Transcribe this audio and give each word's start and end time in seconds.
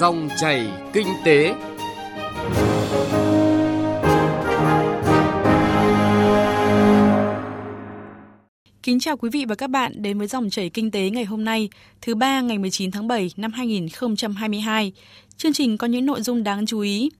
Dòng 0.00 0.28
chảy 0.40 0.66
kinh 0.92 1.06
tế. 1.24 1.54
Kính 8.82 9.00
chào 9.00 9.16
quý 9.16 9.30
vị 9.32 9.44
và 9.48 9.54
các 9.54 9.70
bạn 9.70 9.92
đến 10.02 10.18
với 10.18 10.26
dòng 10.26 10.50
chảy 10.50 10.70
kinh 10.70 10.90
tế 10.90 11.10
ngày 11.10 11.24
hôm 11.24 11.44
nay, 11.44 11.68
thứ 12.00 12.14
ba 12.14 12.40
ngày 12.40 12.58
19 12.58 12.90
tháng 12.90 13.08
7 13.08 13.30
năm 13.36 13.52
2022. 13.52 14.92
Chương 15.36 15.52
trình 15.52 15.78
có 15.78 15.86
những 15.86 16.06
nội 16.06 16.22
dung 16.22 16.42
đáng 16.42 16.66
chú 16.66 16.80
ý. 16.80 17.10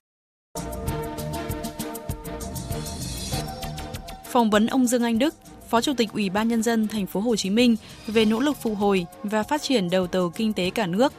Phỏng 4.25 4.49
vấn 4.49 4.67
ông 4.67 4.87
Dương 4.87 5.03
Anh 5.03 5.19
Đức, 5.19 5.35
Phó 5.69 5.81
Chủ 5.81 5.93
tịch 5.97 6.09
Ủy 6.13 6.29
ban 6.29 6.47
nhân 6.47 6.63
dân 6.63 6.87
thành 6.87 7.05
phố 7.05 7.19
Hồ 7.19 7.35
Chí 7.35 7.49
Minh 7.49 7.75
về 8.07 8.25
nỗ 8.25 8.39
lực 8.39 8.57
phục 8.61 8.77
hồi 8.77 9.05
và 9.23 9.43
phát 9.43 9.61
triển 9.61 9.89
đầu 9.89 10.07
tàu 10.07 10.29
kinh 10.29 10.53
tế 10.53 10.69
cả 10.69 10.87
nước. 10.87 11.13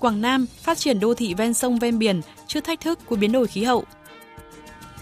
Quảng 0.00 0.20
Nam 0.20 0.46
phát 0.46 0.78
triển 0.78 1.00
đô 1.00 1.14
thị 1.14 1.34
ven 1.34 1.54
sông 1.54 1.78
ven 1.78 1.98
biển 1.98 2.20
trước 2.46 2.64
thách 2.64 2.80
thức 2.80 2.98
của 3.06 3.16
biến 3.16 3.32
đổi 3.32 3.46
khí 3.46 3.64
hậu. 3.64 3.84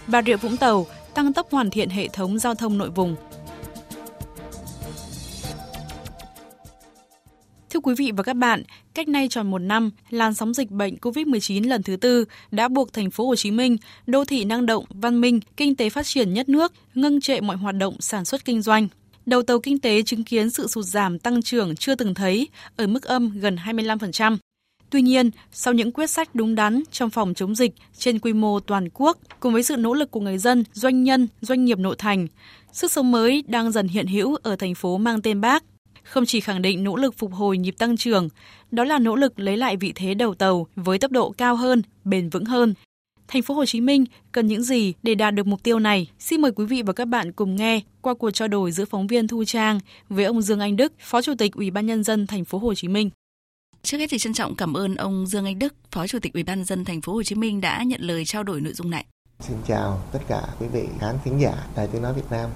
Bà 0.07 0.21
Rịa 0.21 0.35
Vũng 0.35 0.57
Tàu 0.57 0.87
tăng 1.13 1.33
tốc 1.33 1.51
hoàn 1.51 1.69
thiện 1.69 1.89
hệ 1.89 2.07
thống 2.07 2.39
giao 2.39 2.55
thông 2.55 2.77
nội 2.77 2.89
vùng. 2.89 3.15
Thưa 7.69 7.79
quý 7.79 7.95
vị 7.97 8.11
và 8.17 8.23
các 8.23 8.33
bạn, 8.33 8.63
cách 8.93 9.07
nay 9.07 9.27
tròn 9.29 9.51
một 9.51 9.59
năm, 9.59 9.91
làn 10.09 10.33
sóng 10.33 10.53
dịch 10.53 10.71
bệnh 10.71 10.95
COVID-19 10.95 11.67
lần 11.67 11.83
thứ 11.83 11.95
tư 11.95 12.25
đã 12.51 12.67
buộc 12.67 12.93
thành 12.93 13.11
phố 13.11 13.27
Hồ 13.27 13.35
Chí 13.35 13.51
Minh, 13.51 13.77
đô 14.07 14.25
thị 14.25 14.45
năng 14.45 14.65
động, 14.65 14.85
văn 14.89 15.21
minh, 15.21 15.39
kinh 15.57 15.75
tế 15.75 15.89
phát 15.89 16.05
triển 16.05 16.33
nhất 16.33 16.49
nước, 16.49 16.73
ngưng 16.93 17.21
trệ 17.21 17.41
mọi 17.41 17.57
hoạt 17.57 17.75
động 17.75 17.95
sản 17.99 18.25
xuất 18.25 18.45
kinh 18.45 18.61
doanh. 18.61 18.87
Đầu 19.25 19.41
tàu 19.41 19.59
kinh 19.59 19.79
tế 19.79 20.01
chứng 20.01 20.23
kiến 20.23 20.49
sự 20.49 20.67
sụt 20.67 20.85
giảm 20.85 21.19
tăng 21.19 21.41
trưởng 21.41 21.75
chưa 21.75 21.95
từng 21.95 22.13
thấy 22.13 22.47
ở 22.75 22.87
mức 22.87 23.03
âm 23.03 23.39
gần 23.39 23.55
25%. 23.65 24.37
Tuy 24.95 25.01
nhiên, 25.01 25.29
sau 25.51 25.73
những 25.73 25.91
quyết 25.91 26.09
sách 26.09 26.35
đúng 26.35 26.55
đắn 26.55 26.83
trong 26.91 27.09
phòng 27.09 27.33
chống 27.33 27.55
dịch 27.55 27.71
trên 27.97 28.19
quy 28.19 28.33
mô 28.33 28.59
toàn 28.59 28.89
quốc, 28.93 29.17
cùng 29.39 29.53
với 29.53 29.63
sự 29.63 29.77
nỗ 29.77 29.93
lực 29.93 30.11
của 30.11 30.19
người 30.19 30.37
dân, 30.37 30.63
doanh 30.73 31.03
nhân, 31.03 31.27
doanh 31.41 31.65
nghiệp 31.65 31.79
nội 31.79 31.95
thành, 31.97 32.27
sức 32.71 32.91
sống 32.91 33.11
mới 33.11 33.43
đang 33.47 33.71
dần 33.71 33.87
hiện 33.87 34.07
hữu 34.07 34.35
ở 34.35 34.55
thành 34.55 34.75
phố 34.75 34.97
mang 34.97 35.21
tên 35.21 35.41
Bác 35.41 35.63
không 36.03 36.25
chỉ 36.25 36.39
khẳng 36.39 36.61
định 36.61 36.83
nỗ 36.83 36.95
lực 36.95 37.17
phục 37.17 37.33
hồi 37.33 37.57
nhịp 37.57 37.75
tăng 37.77 37.97
trưởng, 37.97 38.29
đó 38.71 38.83
là 38.83 38.99
nỗ 38.99 39.15
lực 39.15 39.39
lấy 39.39 39.57
lại 39.57 39.77
vị 39.77 39.91
thế 39.95 40.13
đầu 40.13 40.33
tàu 40.33 40.67
với 40.75 40.99
tốc 40.99 41.11
độ 41.11 41.31
cao 41.37 41.55
hơn, 41.55 41.81
bền 42.03 42.29
vững 42.29 42.45
hơn. 42.45 42.73
Thành 43.27 43.41
phố 43.41 43.53
Hồ 43.53 43.65
Chí 43.65 43.81
Minh 43.81 44.05
cần 44.31 44.47
những 44.47 44.63
gì 44.63 44.93
để 45.03 45.15
đạt 45.15 45.35
được 45.35 45.47
mục 45.47 45.63
tiêu 45.63 45.79
này? 45.79 46.07
Xin 46.19 46.41
mời 46.41 46.51
quý 46.51 46.65
vị 46.65 46.81
và 46.81 46.93
các 46.93 47.05
bạn 47.05 47.31
cùng 47.31 47.55
nghe 47.55 47.81
qua 48.01 48.13
cuộc 48.13 48.31
trao 48.31 48.47
đổi 48.47 48.71
giữa 48.71 48.85
phóng 48.85 49.07
viên 49.07 49.27
Thu 49.27 49.43
Trang 49.43 49.79
với 50.09 50.25
ông 50.25 50.41
Dương 50.41 50.59
Anh 50.59 50.75
Đức, 50.75 50.93
Phó 50.99 51.21
Chủ 51.21 51.33
tịch 51.37 51.53
Ủy 51.53 51.71
ban 51.71 51.85
nhân 51.85 52.03
dân 52.03 52.27
thành 52.27 52.45
phố 52.45 52.57
Hồ 52.57 52.73
Chí 52.73 52.87
Minh. 52.87 53.09
Trước 53.85 53.97
hết 53.97 54.07
thì 54.09 54.17
trân 54.17 54.33
trọng 54.33 54.55
cảm 54.55 54.73
ơn 54.73 54.95
ông 54.95 55.27
Dương 55.27 55.45
Anh 55.45 55.59
Đức, 55.59 55.75
Phó 55.91 56.07
Chủ 56.07 56.19
tịch 56.19 56.33
Ủy 56.33 56.43
ban 56.43 56.63
dân 56.63 56.85
thành 56.85 57.01
phố 57.01 57.13
Hồ 57.13 57.23
Chí 57.23 57.35
Minh 57.35 57.61
đã 57.61 57.83
nhận 57.83 58.01
lời 58.01 58.25
trao 58.25 58.43
đổi 58.43 58.61
nội 58.61 58.73
dung 58.73 58.89
này. 58.89 59.05
Xin 59.39 59.57
chào 59.67 60.03
tất 60.11 60.19
cả 60.27 60.41
quý 60.59 60.67
vị 60.67 60.83
khán 60.99 61.15
thính 61.23 61.41
giả 61.41 61.53
Đài 61.75 61.87
Tiếng 61.87 62.01
nói 62.01 62.13
Việt 62.13 62.31
Nam. 62.31 62.49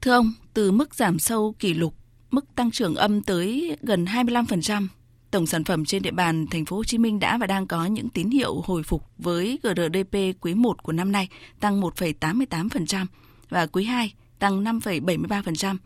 Thưa 0.00 0.12
ông, 0.12 0.32
từ 0.54 0.70
mức 0.70 0.94
giảm 0.94 1.18
sâu 1.18 1.54
kỷ 1.58 1.74
lục 1.74 1.94
mức 2.30 2.44
tăng 2.54 2.70
trưởng 2.70 2.94
âm 2.94 3.22
tới 3.22 3.76
gần 3.82 4.04
25%. 4.04 4.86
Tổng 5.30 5.46
sản 5.46 5.64
phẩm 5.64 5.84
trên 5.84 6.02
địa 6.02 6.10
bàn 6.10 6.46
thành 6.50 6.64
phố 6.64 6.76
Hồ 6.76 6.84
Chí 6.84 6.98
Minh 6.98 7.18
đã 7.18 7.38
và 7.38 7.46
đang 7.46 7.66
có 7.66 7.86
những 7.86 8.08
tín 8.08 8.30
hiệu 8.30 8.60
hồi 8.64 8.82
phục 8.82 9.04
với 9.18 9.58
GRDP 9.62 10.16
quý 10.40 10.54
1 10.54 10.82
của 10.82 10.92
năm 10.92 11.12
nay 11.12 11.28
tăng 11.60 11.80
1,88% 11.80 13.06
và 13.48 13.66
quý 13.66 13.84
2 13.84 14.14
tăng 14.38 14.64
5,73%. 14.64 15.76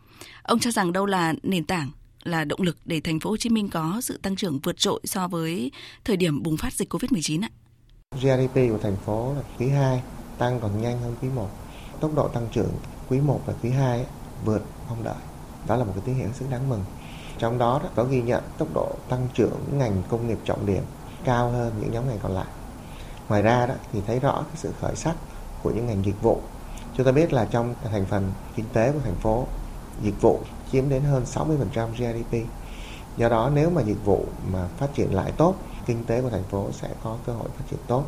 Ông 0.43 0.59
cho 0.59 0.71
rằng 0.71 0.93
đâu 0.93 1.05
là 1.05 1.33
nền 1.43 1.65
tảng 1.65 1.91
là 2.23 2.43
động 2.43 2.61
lực 2.61 2.77
để 2.85 3.01
thành 3.01 3.19
phố 3.19 3.29
Hồ 3.29 3.37
Chí 3.37 3.49
Minh 3.49 3.69
có 3.69 4.01
sự 4.01 4.17
tăng 4.21 4.35
trưởng 4.35 4.59
vượt 4.59 4.77
trội 4.77 5.01
so 5.03 5.27
với 5.27 5.71
thời 6.05 6.17
điểm 6.17 6.43
bùng 6.43 6.57
phát 6.57 6.73
dịch 6.73 6.93
Covid-19 6.93 7.43
ạ? 7.43 7.49
GDP 8.11 8.55
của 8.55 8.79
thành 8.83 8.97
phố 9.05 9.33
là 9.33 9.41
quý 9.59 9.69
2 9.69 10.01
tăng 10.37 10.59
còn 10.59 10.81
nhanh 10.81 10.99
hơn 11.01 11.15
quý 11.21 11.27
1. 11.35 11.49
Tốc 11.99 12.11
độ 12.15 12.27
tăng 12.27 12.47
trưởng 12.53 12.71
quý 13.09 13.19
1 13.19 13.41
và 13.45 13.53
quý 13.63 13.69
2 13.69 14.05
vượt 14.45 14.65
mong 14.89 15.03
đợi 15.03 15.15
đó 15.67 15.75
là 15.75 15.83
một 15.83 15.91
cái 15.95 16.03
tín 16.05 16.15
hiệu 16.15 16.29
rất 16.39 16.45
đáng 16.49 16.69
mừng 16.69 16.83
trong 17.39 17.57
đó, 17.57 17.81
có 17.95 18.03
ghi 18.03 18.21
nhận 18.21 18.43
tốc 18.57 18.67
độ 18.73 18.95
tăng 19.09 19.27
trưởng 19.33 19.59
ngành 19.71 20.03
công 20.09 20.27
nghiệp 20.27 20.37
trọng 20.45 20.65
điểm 20.65 20.83
cao 21.23 21.49
hơn 21.49 21.73
những 21.81 21.91
nhóm 21.91 22.07
ngành 22.07 22.19
còn 22.23 22.31
lại 22.31 22.47
ngoài 23.29 23.41
ra 23.41 23.65
đó, 23.65 23.73
thì 23.93 24.01
thấy 24.07 24.19
rõ 24.19 24.43
cái 24.47 24.55
sự 24.55 24.71
khởi 24.81 24.95
sắc 24.95 25.15
của 25.63 25.71
những 25.71 25.85
ngành 25.85 26.05
dịch 26.05 26.21
vụ 26.21 26.41
chúng 26.97 27.05
ta 27.05 27.11
biết 27.11 27.33
là 27.33 27.45
trong 27.45 27.75
thành 27.83 28.05
phần 28.05 28.31
kinh 28.55 28.65
tế 28.73 28.91
của 28.91 28.99
thành 29.03 29.15
phố, 29.15 29.47
dịch 30.03 30.21
vụ 30.21 30.41
chiếm 30.71 30.89
đến 30.89 31.03
hơn 31.03 31.23
60% 31.25 31.87
GDP 31.91 32.47
do 33.17 33.29
đó 33.29 33.51
nếu 33.53 33.69
mà 33.69 33.81
dịch 33.81 34.05
vụ 34.05 34.25
mà 34.51 34.67
phát 34.77 34.87
triển 34.93 35.13
lại 35.13 35.31
tốt 35.37 35.55
kinh 35.85 36.05
tế 36.05 36.21
của 36.21 36.29
thành 36.29 36.43
phố 36.43 36.67
sẽ 36.71 36.87
có 37.03 37.17
cơ 37.25 37.33
hội 37.33 37.49
phát 37.57 37.63
triển 37.69 37.79
tốt. 37.87 38.03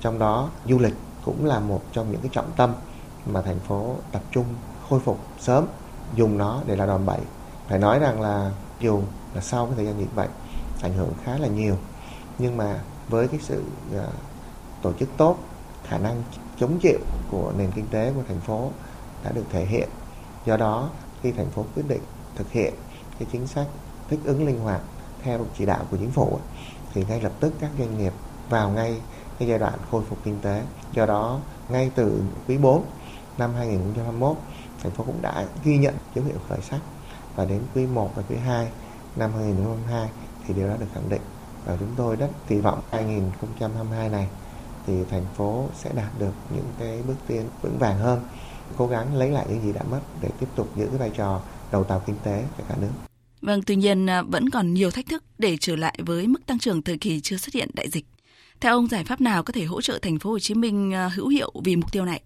Trong 0.00 0.18
đó 0.18 0.50
du 0.66 0.78
lịch 0.78 0.94
cũng 1.24 1.44
là 1.44 1.60
một 1.60 1.82
trong 1.92 2.10
những 2.10 2.20
cái 2.20 2.30
trọng 2.32 2.50
tâm 2.56 2.74
mà 3.26 3.42
thành 3.42 3.58
phố 3.58 3.94
tập 4.12 4.22
trung 4.30 4.46
khôi 4.88 5.00
phục 5.00 5.18
sớm 5.40 5.66
dùng 6.14 6.38
nó 6.38 6.62
để 6.66 6.76
là 6.76 6.86
đòn 6.86 7.06
bẩy. 7.06 7.20
Phải 7.68 7.78
nói 7.78 7.98
rằng 7.98 8.20
là 8.20 8.50
dù 8.80 9.02
là 9.34 9.40
sau 9.40 9.66
cái 9.66 9.74
thời 9.76 9.86
gian 9.86 10.00
dịch 10.00 10.16
bệnh 10.16 10.30
ảnh 10.82 10.94
hưởng 10.94 11.12
khá 11.24 11.38
là 11.38 11.48
nhiều 11.48 11.76
nhưng 12.38 12.56
mà 12.56 12.80
với 13.08 13.28
cái 13.28 13.40
sự 13.42 13.62
uh, 13.96 14.02
tổ 14.82 14.92
chức 14.92 15.08
tốt 15.16 15.36
khả 15.84 15.98
năng 15.98 16.22
chống 16.58 16.78
chịu 16.78 16.98
của 17.30 17.52
nền 17.58 17.70
kinh 17.70 17.86
tế 17.90 18.12
của 18.16 18.22
thành 18.28 18.40
phố 18.40 18.70
đã 19.24 19.30
được 19.32 19.44
thể 19.50 19.64
hiện. 19.64 19.88
Do 20.46 20.56
đó 20.56 20.90
khi 21.22 21.32
thành 21.32 21.50
phố 21.50 21.64
quyết 21.74 21.88
định 21.88 22.02
thực 22.36 22.52
hiện 22.52 22.74
cái 23.18 23.28
chính 23.32 23.46
sách 23.46 23.66
thích 24.08 24.20
ứng 24.24 24.46
linh 24.46 24.60
hoạt 24.60 24.80
theo 25.22 25.38
chỉ 25.58 25.66
đạo 25.66 25.84
của 25.90 25.96
chính 25.96 26.10
phủ 26.10 26.38
thì 26.94 27.04
ngay 27.08 27.20
lập 27.20 27.32
tức 27.40 27.52
các 27.60 27.70
doanh 27.78 27.98
nghiệp 27.98 28.12
vào 28.48 28.70
ngay 28.70 29.00
cái 29.38 29.48
giai 29.48 29.58
đoạn 29.58 29.78
khôi 29.90 30.02
phục 30.08 30.18
kinh 30.24 30.38
tế. 30.42 30.62
Do 30.92 31.06
đó, 31.06 31.40
ngay 31.68 31.90
từ 31.94 32.22
quý 32.48 32.58
4 32.58 32.84
năm 33.38 33.54
2021 33.54 34.36
thành 34.82 34.92
phố 34.92 35.04
cũng 35.04 35.22
đã 35.22 35.44
ghi 35.64 35.78
nhận 35.78 35.94
dấu 36.14 36.24
hiệu 36.24 36.36
khởi 36.48 36.60
sắc. 36.60 36.80
Và 37.36 37.44
đến 37.44 37.60
quý 37.74 37.86
1 37.86 38.10
và 38.14 38.22
quý 38.28 38.36
2 38.36 38.68
năm 39.16 39.30
2022 39.32 40.08
thì 40.46 40.54
điều 40.54 40.68
đó 40.68 40.74
được 40.80 40.86
khẳng 40.94 41.08
định. 41.08 41.20
Và 41.64 41.76
chúng 41.80 41.94
tôi 41.96 42.16
rất 42.16 42.28
kỳ 42.48 42.60
vọng 42.60 42.80
2022 42.90 44.08
này 44.08 44.28
thì 44.86 45.04
thành 45.10 45.24
phố 45.36 45.64
sẽ 45.74 45.90
đạt 45.94 46.18
được 46.18 46.32
những 46.54 46.72
cái 46.78 47.02
bước 47.06 47.14
tiến 47.26 47.48
vững 47.62 47.78
vàng 47.78 47.98
hơn 47.98 48.20
cố 48.76 48.86
gắng 48.86 49.16
lấy 49.16 49.30
lại 49.30 49.46
những 49.48 49.62
gì 49.62 49.72
đã 49.72 49.82
mất 49.90 50.00
để 50.20 50.28
tiếp 50.40 50.46
tục 50.56 50.76
giữ 50.76 50.86
cái 50.86 50.98
vai 50.98 51.10
trò 51.16 51.40
đầu 51.72 51.84
tàu 51.84 52.02
kinh 52.06 52.16
tế 52.24 52.44
cho 52.58 52.64
cả 52.68 52.74
nước. 52.80 52.90
Vâng, 53.42 53.62
tuy 53.66 53.76
nhiên 53.76 54.10
à, 54.10 54.22
vẫn 54.22 54.50
còn 54.50 54.74
nhiều 54.74 54.90
thách 54.90 55.06
thức 55.06 55.24
để 55.38 55.56
trở 55.60 55.76
lại 55.76 55.98
với 56.06 56.26
mức 56.26 56.46
tăng 56.46 56.58
trưởng 56.58 56.82
thời 56.82 56.98
kỳ 56.98 57.20
chưa 57.20 57.36
xuất 57.36 57.54
hiện 57.54 57.70
đại 57.74 57.90
dịch. 57.90 58.04
Theo 58.60 58.74
ông 58.74 58.88
giải 58.88 59.04
pháp 59.04 59.20
nào 59.20 59.42
có 59.42 59.52
thể 59.52 59.64
hỗ 59.64 59.80
trợ 59.80 59.98
thành 60.02 60.18
phố 60.18 60.30
Hồ 60.30 60.38
Chí 60.38 60.54
Minh 60.54 60.94
à, 60.94 61.10
hữu 61.14 61.28
hiệu 61.28 61.52
vì 61.64 61.76
mục 61.76 61.92
tiêu 61.92 62.04
này? 62.04 62.22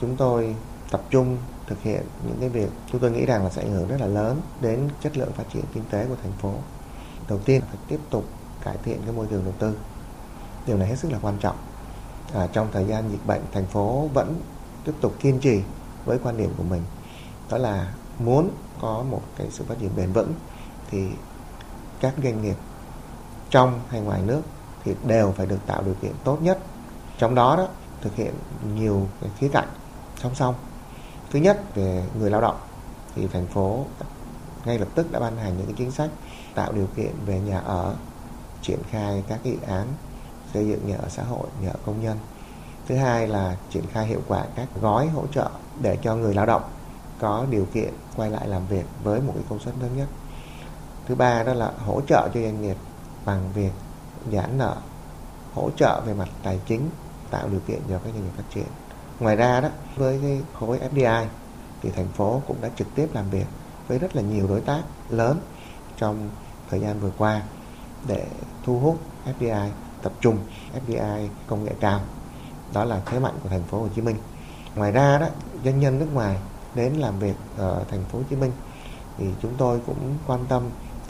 Chúng 0.00 0.16
tôi 0.16 0.54
tập 0.90 1.02
trung 1.10 1.36
thực 1.66 1.82
hiện 1.82 2.02
những 2.26 2.36
cái 2.40 2.48
việc 2.48 2.68
chúng 2.92 3.00
tôi 3.00 3.10
nghĩ 3.10 3.26
rằng 3.26 3.44
là 3.44 3.50
sẽ 3.50 3.62
ảnh 3.62 3.72
hưởng 3.72 3.88
rất 3.88 4.00
là 4.00 4.06
lớn 4.06 4.40
đến 4.60 4.88
chất 5.02 5.16
lượng 5.16 5.32
phát 5.32 5.44
triển 5.54 5.64
kinh 5.74 5.84
tế 5.90 6.06
của 6.08 6.16
thành 6.22 6.32
phố. 6.32 6.54
Đầu 7.28 7.38
tiên 7.38 7.60
phải 7.60 7.76
tiếp 7.88 7.98
tục 8.10 8.28
cải 8.64 8.76
thiện 8.84 8.98
cái 9.04 9.12
môi 9.12 9.26
trường 9.30 9.44
đầu 9.44 9.54
tư. 9.58 9.76
Điều 10.66 10.76
này 10.76 10.88
hết 10.88 10.98
sức 10.98 11.12
là 11.12 11.18
quan 11.22 11.36
trọng. 11.40 11.56
À, 12.34 12.48
trong 12.52 12.68
thời 12.72 12.84
gian 12.84 13.10
dịch 13.10 13.26
bệnh, 13.26 13.42
thành 13.52 13.66
phố 13.66 14.10
vẫn 14.14 14.34
tiếp 14.88 14.94
tục 15.00 15.14
kiên 15.20 15.38
trì 15.38 15.62
với 16.04 16.18
quan 16.22 16.36
điểm 16.36 16.50
của 16.56 16.62
mình. 16.62 16.82
Đó 17.50 17.58
là 17.58 17.94
muốn 18.18 18.50
có 18.80 19.04
một 19.10 19.22
cái 19.36 19.46
sự 19.50 19.64
phát 19.68 19.74
triển 19.80 19.90
bền 19.96 20.12
vững 20.12 20.32
thì 20.90 21.08
các 22.00 22.14
doanh 22.22 22.42
nghiệp 22.42 22.56
trong 23.50 23.80
hay 23.88 24.00
ngoài 24.00 24.22
nước 24.26 24.40
thì 24.84 24.94
đều 25.06 25.32
phải 25.32 25.46
được 25.46 25.58
tạo 25.66 25.82
điều 25.82 25.94
kiện 26.02 26.12
tốt 26.24 26.38
nhất. 26.42 26.58
Trong 27.18 27.34
đó 27.34 27.56
đó, 27.56 27.68
thực 28.00 28.16
hiện 28.16 28.34
nhiều 28.74 29.08
cái 29.20 29.30
khía 29.38 29.48
cạnh 29.48 29.68
song 30.22 30.34
song 30.34 30.54
thứ 31.30 31.38
nhất, 31.38 31.62
về 31.74 32.04
người 32.18 32.30
lao 32.30 32.40
động, 32.40 32.56
thì 33.14 33.26
thành 33.32 33.46
phố 33.46 33.84
ngay 34.64 34.78
lập 34.78 34.88
tức 34.94 35.12
đã 35.12 35.20
ban 35.20 35.36
hành 35.36 35.56
những 35.56 35.66
cái 35.66 35.74
chính 35.78 35.90
sách 35.90 36.10
tạo 36.54 36.72
điều 36.72 36.86
kiện 36.96 37.12
về 37.26 37.40
nhà 37.40 37.58
ở, 37.58 37.94
triển 38.62 38.78
khai 38.90 39.22
các 39.28 39.40
dự 39.44 39.56
án 39.66 39.86
xây 40.54 40.68
dựng 40.68 40.88
nhà 40.88 40.96
ở 40.96 41.08
xã 41.08 41.22
hội, 41.22 41.46
nhà 41.62 41.68
ở 41.68 41.78
công 41.86 42.02
nhân 42.02 42.16
thứ 42.88 42.96
hai 42.96 43.28
là 43.28 43.56
triển 43.70 43.84
khai 43.92 44.06
hiệu 44.06 44.20
quả 44.28 44.44
các 44.54 44.68
gói 44.80 45.06
hỗ 45.06 45.26
trợ 45.26 45.50
để 45.80 45.98
cho 46.02 46.14
người 46.16 46.34
lao 46.34 46.46
động 46.46 46.62
có 47.20 47.46
điều 47.50 47.66
kiện 47.74 47.92
quay 48.16 48.30
lại 48.30 48.48
làm 48.48 48.66
việc 48.66 48.84
với 49.04 49.20
một 49.20 49.32
cái 49.34 49.44
công 49.48 49.58
suất 49.58 49.74
lớn 49.80 49.90
nhất. 49.96 50.08
Thứ 51.06 51.14
ba 51.14 51.42
đó 51.42 51.54
là 51.54 51.72
hỗ 51.86 52.00
trợ 52.08 52.28
cho 52.34 52.40
doanh 52.40 52.62
nghiệp 52.62 52.76
bằng 53.24 53.52
việc 53.54 53.72
giãn 54.32 54.58
nợ, 54.58 54.76
hỗ 55.54 55.70
trợ 55.76 56.02
về 56.06 56.14
mặt 56.14 56.28
tài 56.42 56.60
chính, 56.66 56.90
tạo 57.30 57.48
điều 57.48 57.60
kiện 57.66 57.80
cho 57.88 57.98
các 58.04 58.10
doanh 58.14 58.24
nghiệp 58.24 58.32
phát 58.36 58.42
triển. 58.54 58.66
Ngoài 59.20 59.36
ra 59.36 59.60
đó, 59.60 59.68
với 59.96 60.18
cái 60.22 60.40
khối 60.60 60.80
FDI 60.94 61.26
thì 61.82 61.90
thành 61.90 62.08
phố 62.08 62.42
cũng 62.46 62.56
đã 62.60 62.68
trực 62.76 62.94
tiếp 62.94 63.08
làm 63.12 63.30
việc 63.30 63.46
với 63.88 63.98
rất 63.98 64.16
là 64.16 64.22
nhiều 64.22 64.46
đối 64.48 64.60
tác 64.60 64.82
lớn 65.10 65.40
trong 65.96 66.30
thời 66.70 66.80
gian 66.80 67.00
vừa 67.00 67.12
qua 67.18 67.42
để 68.06 68.26
thu 68.64 68.78
hút 68.78 68.98
FDI 69.40 69.68
tập 70.02 70.12
trung 70.20 70.38
FDI 70.86 71.28
công 71.46 71.64
nghệ 71.64 71.72
cao 71.80 72.00
đó 72.72 72.84
là 72.84 73.02
thế 73.06 73.18
mạnh 73.18 73.34
của 73.42 73.48
thành 73.48 73.62
phố 73.62 73.80
Hồ 73.80 73.88
Chí 73.96 74.02
Minh 74.02 74.16
ngoài 74.74 74.92
ra 74.92 75.18
đó 75.18 75.26
doanh 75.64 75.80
nhân 75.80 75.98
nước 75.98 76.08
ngoài 76.12 76.38
đến 76.74 76.92
làm 76.92 77.18
việc 77.18 77.34
ở 77.56 77.84
thành 77.90 78.04
phố 78.04 78.18
Hồ 78.18 78.24
Chí 78.30 78.36
Minh 78.36 78.52
thì 79.18 79.24
chúng 79.42 79.52
tôi 79.58 79.80
cũng 79.86 80.18
quan 80.26 80.40
tâm 80.48 80.62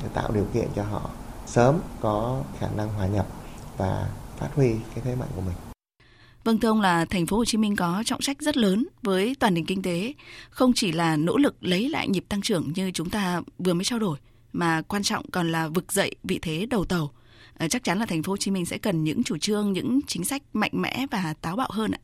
để 0.02 0.08
tạo 0.14 0.32
điều 0.32 0.46
kiện 0.54 0.68
cho 0.76 0.82
họ 0.82 1.10
sớm 1.46 1.80
có 2.00 2.42
khả 2.58 2.68
năng 2.76 2.88
hòa 2.88 3.06
nhập 3.06 3.26
và 3.76 4.08
phát 4.38 4.48
huy 4.54 4.72
cái 4.94 5.04
thế 5.04 5.14
mạnh 5.14 5.28
của 5.36 5.40
mình. 5.40 5.54
Vâng 6.44 6.58
thưa 6.58 6.68
ông 6.68 6.80
là 6.80 7.04
thành 7.04 7.26
phố 7.26 7.36
Hồ 7.36 7.44
Chí 7.44 7.58
Minh 7.58 7.76
có 7.76 8.02
trọng 8.06 8.20
trách 8.20 8.40
rất 8.40 8.56
lớn 8.56 8.86
với 9.02 9.36
toàn 9.40 9.54
nền 9.54 9.66
kinh 9.66 9.82
tế, 9.82 10.14
không 10.50 10.72
chỉ 10.74 10.92
là 10.92 11.16
nỗ 11.16 11.36
lực 11.36 11.56
lấy 11.60 11.88
lại 11.88 12.08
nhịp 12.08 12.24
tăng 12.28 12.42
trưởng 12.42 12.72
như 12.74 12.90
chúng 12.94 13.10
ta 13.10 13.42
vừa 13.58 13.74
mới 13.74 13.84
trao 13.84 13.98
đổi 13.98 14.18
mà 14.52 14.82
quan 14.82 15.02
trọng 15.02 15.30
còn 15.30 15.52
là 15.52 15.68
vực 15.68 15.92
dậy 15.92 16.14
vị 16.24 16.38
thế 16.42 16.66
đầu 16.66 16.84
tàu. 16.84 17.10
Ờ, 17.58 17.68
chắc 17.68 17.84
chắn 17.84 17.98
là 17.98 18.06
thành 18.06 18.22
phố 18.22 18.32
Hồ 18.32 18.36
Chí 18.36 18.50
Minh 18.50 18.66
sẽ 18.66 18.78
cần 18.78 19.04
những 19.04 19.24
chủ 19.24 19.38
trương, 19.38 19.72
những 19.72 20.00
chính 20.06 20.24
sách 20.24 20.42
mạnh 20.52 20.70
mẽ 20.74 21.06
và 21.10 21.34
táo 21.40 21.56
bạo 21.56 21.68
hơn 21.70 21.90
ạ. 21.90 22.00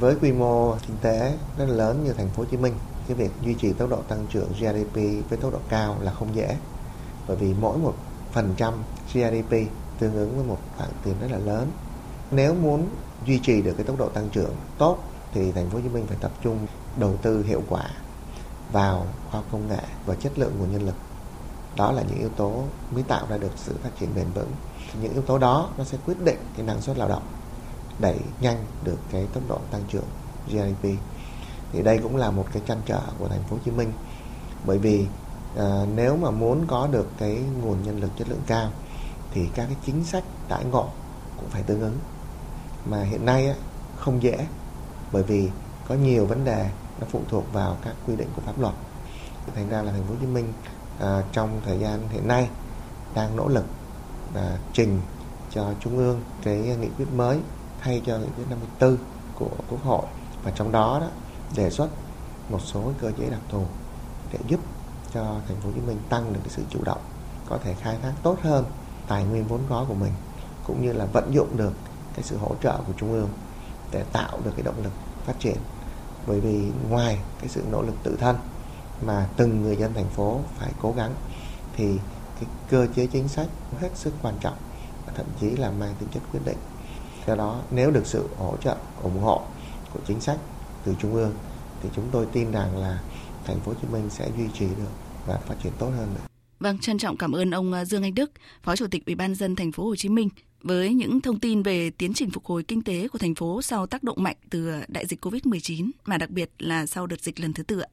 Với 0.00 0.16
quy 0.20 0.32
mô 0.32 0.76
kinh 0.86 0.96
tế 1.02 1.38
rất 1.58 1.66
lớn 1.68 2.04
như 2.04 2.12
thành 2.12 2.28
phố 2.28 2.42
Hồ 2.42 2.48
Chí 2.50 2.56
Minh, 2.56 2.74
cái 3.08 3.16
việc 3.16 3.30
duy 3.44 3.54
trì 3.54 3.72
tốc 3.72 3.90
độ 3.90 4.02
tăng 4.02 4.26
trưởng 4.30 4.48
GDP 4.52 4.94
với 5.28 5.38
tốc 5.40 5.52
độ 5.52 5.58
cao 5.68 5.98
là 6.02 6.12
không 6.12 6.34
dễ. 6.34 6.56
Bởi 7.28 7.36
vì 7.36 7.54
mỗi 7.60 7.78
một 7.78 7.94
phần 8.32 8.54
trăm 8.56 8.74
GDP 9.12 9.52
tương 9.98 10.14
ứng 10.14 10.36
với 10.36 10.46
một 10.46 10.58
khoản 10.76 10.90
tiền 11.04 11.14
rất 11.20 11.28
là 11.30 11.38
lớn. 11.38 11.70
Nếu 12.30 12.54
muốn 12.54 12.88
duy 13.26 13.38
trì 13.38 13.62
được 13.62 13.74
cái 13.76 13.86
tốc 13.86 13.98
độ 13.98 14.08
tăng 14.08 14.28
trưởng 14.32 14.54
tốt 14.78 14.98
thì 15.32 15.52
thành 15.52 15.70
phố 15.70 15.78
Hồ 15.78 15.82
Chí 15.82 15.88
Minh 15.88 16.06
phải 16.06 16.16
tập 16.20 16.32
trung 16.42 16.66
đầu 17.00 17.16
tư 17.22 17.44
hiệu 17.44 17.62
quả 17.68 17.90
vào 18.72 19.06
khoa 19.30 19.42
công 19.52 19.68
nghệ 19.68 19.82
và 20.06 20.14
chất 20.14 20.38
lượng 20.38 20.52
nguồn 20.58 20.72
nhân 20.72 20.86
lực. 20.86 20.94
Đó 21.76 21.92
là 21.92 22.02
những 22.02 22.18
yếu 22.18 22.28
tố 22.28 22.64
mới 22.90 23.02
tạo 23.02 23.26
ra 23.28 23.36
được 23.36 23.52
sự 23.56 23.74
phát 23.82 23.90
triển 24.00 24.14
bền 24.14 24.26
vững. 24.34 24.52
Những 25.02 25.12
yếu 25.12 25.22
tố 25.22 25.38
đó 25.38 25.70
nó 25.78 25.84
sẽ 25.84 25.98
quyết 26.06 26.20
định 26.24 26.38
cái 26.56 26.66
năng 26.66 26.80
suất 26.80 26.98
lao 26.98 27.08
động, 27.08 27.22
đẩy 27.98 28.18
nhanh 28.40 28.64
được 28.84 28.98
cái 29.10 29.26
tốc 29.32 29.42
độ 29.48 29.58
tăng 29.70 29.82
trưởng 29.88 30.04
GDP. 30.48 30.88
Thì 31.72 31.82
đây 31.82 31.98
cũng 31.98 32.16
là 32.16 32.30
một 32.30 32.46
cái 32.52 32.62
trăn 32.66 32.80
trở 32.86 33.00
của 33.18 33.28
thành 33.28 33.42
phố 33.42 33.56
Hồ 33.56 33.62
Chí 33.64 33.70
Minh. 33.70 33.92
Bởi 34.66 34.78
vì 34.78 35.06
à, 35.56 35.86
nếu 35.94 36.16
mà 36.16 36.30
muốn 36.30 36.66
có 36.66 36.86
được 36.86 37.08
cái 37.18 37.42
nguồn 37.62 37.82
nhân 37.82 38.00
lực 38.00 38.10
chất 38.18 38.28
lượng 38.28 38.42
cao 38.46 38.70
thì 39.30 39.48
các 39.54 39.66
cái 39.66 39.76
chính 39.86 40.04
sách 40.04 40.24
đãi 40.48 40.64
ngộ 40.64 40.88
cũng 41.36 41.50
phải 41.50 41.62
tương 41.62 41.80
ứng 41.80 41.98
mà 42.84 43.02
hiện 43.02 43.24
nay 43.24 43.48
á, 43.48 43.54
không 43.96 44.22
dễ 44.22 44.46
bởi 45.12 45.22
vì 45.22 45.50
có 45.88 45.94
nhiều 45.94 46.26
vấn 46.26 46.44
đề 46.44 46.70
nó 47.00 47.06
phụ 47.10 47.20
thuộc 47.28 47.52
vào 47.52 47.76
các 47.84 47.94
quy 48.06 48.16
định 48.16 48.28
của 48.36 48.42
pháp 48.46 48.60
luật 48.60 48.74
thành 49.54 49.68
ra 49.68 49.82
là 49.82 49.92
thành 49.92 50.02
phố 50.02 50.10
Hồ 50.10 50.16
Chí 50.20 50.26
Minh 50.26 50.52
à, 51.00 51.22
trong 51.32 51.60
thời 51.64 51.78
gian 51.78 52.08
hiện 52.08 52.28
nay 52.28 52.48
đang 53.14 53.36
nỗ 53.36 53.48
lực 53.48 53.64
và 54.34 54.58
trình 54.72 55.00
cho 55.50 55.72
trung 55.80 55.96
ương 55.96 56.20
cái 56.42 56.56
nghị 56.56 56.88
quyết 56.96 57.12
mới 57.12 57.38
thay 57.80 58.02
cho 58.06 58.18
nghị 58.18 58.28
quyết 58.36 58.44
54 58.50 58.96
của 59.34 59.50
quốc 59.70 59.84
hội. 59.84 60.06
Và 60.44 60.50
trong 60.50 60.72
đó, 60.72 60.98
đó 61.00 61.08
đề 61.56 61.70
xuất 61.70 61.88
một 62.48 62.60
số 62.64 62.92
cơ 63.00 63.12
chế 63.18 63.30
đặc 63.30 63.40
thù 63.48 63.64
để 64.32 64.38
giúp 64.46 64.60
cho 65.12 65.22
thành 65.48 65.56
phố 65.56 65.68
Hồ 65.68 65.72
Chí 65.74 65.80
Minh 65.80 65.98
tăng 66.08 66.32
được 66.32 66.40
cái 66.44 66.52
sự 66.56 66.62
chủ 66.70 66.78
động 66.84 67.00
có 67.48 67.58
thể 67.64 67.74
khai 67.74 67.96
thác 68.02 68.12
tốt 68.22 68.36
hơn 68.42 68.64
tài 69.08 69.24
nguyên 69.24 69.44
vốn 69.44 69.60
có 69.68 69.84
của 69.88 69.94
mình 69.94 70.12
cũng 70.64 70.82
như 70.82 70.92
là 70.92 71.04
vận 71.04 71.34
dụng 71.34 71.56
được 71.56 71.72
cái 72.14 72.22
sự 72.22 72.36
hỗ 72.36 72.54
trợ 72.62 72.76
của 72.86 72.92
trung 72.96 73.12
ương 73.12 73.28
để 73.90 74.04
tạo 74.12 74.38
được 74.44 74.50
cái 74.56 74.62
động 74.62 74.82
lực 74.82 74.92
phát 75.26 75.34
triển. 75.38 75.56
Bởi 76.26 76.40
vì 76.40 76.70
ngoài 76.88 77.18
cái 77.40 77.48
sự 77.48 77.62
nỗ 77.70 77.82
lực 77.82 77.94
tự 78.02 78.16
thân 78.20 78.36
mà 79.02 79.28
từng 79.36 79.62
người 79.62 79.76
dân 79.76 79.94
thành 79.94 80.08
phố 80.08 80.40
phải 80.58 80.72
cố 80.82 80.94
gắng 80.96 81.14
thì 81.76 81.98
cái 82.34 82.50
cơ 82.70 82.86
chế 82.96 83.06
chính 83.06 83.28
sách 83.28 83.48
hết 83.80 83.90
sức 83.94 84.12
quan 84.22 84.34
trọng 84.40 84.56
và 85.06 85.12
thậm 85.16 85.26
chí 85.40 85.50
là 85.50 85.70
mang 85.70 85.94
tính 86.00 86.08
chất 86.14 86.22
quyết 86.32 86.40
định 86.44 86.58
do 87.26 87.34
đó 87.34 87.62
nếu 87.70 87.90
được 87.90 88.06
sự 88.06 88.28
hỗ 88.38 88.56
trợ 88.56 88.76
ủng 89.02 89.20
hộ 89.20 89.42
của 89.92 90.00
chính 90.06 90.20
sách 90.20 90.38
từ 90.84 90.94
trung 91.00 91.14
ương 91.14 91.34
thì 91.82 91.88
chúng 91.96 92.08
tôi 92.12 92.26
tin 92.32 92.50
rằng 92.50 92.76
là 92.76 93.00
thành 93.44 93.60
phố 93.60 93.72
Hồ 93.72 93.78
Chí 93.82 93.88
Minh 93.92 94.10
sẽ 94.10 94.30
duy 94.36 94.44
trì 94.58 94.66
được 94.66 94.92
và 95.26 95.36
phát 95.36 95.54
triển 95.62 95.72
tốt 95.78 95.90
hơn 95.96 96.08
nữa. 96.14 96.20
Vâng, 96.60 96.78
trân 96.78 96.98
trọng 96.98 97.16
cảm 97.16 97.32
ơn 97.32 97.50
ông 97.50 97.72
à, 97.72 97.84
Dương 97.84 98.02
Anh 98.02 98.14
Đức, 98.14 98.30
Phó 98.62 98.76
Chủ 98.76 98.86
tịch 98.86 99.06
Ủy 99.06 99.14
ban 99.14 99.34
dân 99.34 99.56
thành 99.56 99.72
phố 99.72 99.84
Hồ 99.84 99.96
Chí 99.96 100.08
Minh 100.08 100.28
với 100.62 100.94
những 100.94 101.20
thông 101.20 101.40
tin 101.40 101.62
về 101.62 101.90
tiến 101.90 102.14
trình 102.14 102.30
phục 102.30 102.44
hồi 102.44 102.62
kinh 102.62 102.82
tế 102.82 103.08
của 103.08 103.18
thành 103.18 103.34
phố 103.34 103.62
sau 103.62 103.86
tác 103.86 104.02
động 104.02 104.22
mạnh 104.22 104.36
từ 104.50 104.82
đại 104.88 105.06
dịch 105.06 105.24
Covid-19 105.24 105.90
mà 106.04 106.18
đặc 106.18 106.30
biệt 106.30 106.50
là 106.58 106.86
sau 106.86 107.06
đợt 107.06 107.20
dịch 107.20 107.40
lần 107.40 107.52
thứ 107.52 107.62
tư 107.62 107.80
ạ. 107.80 107.88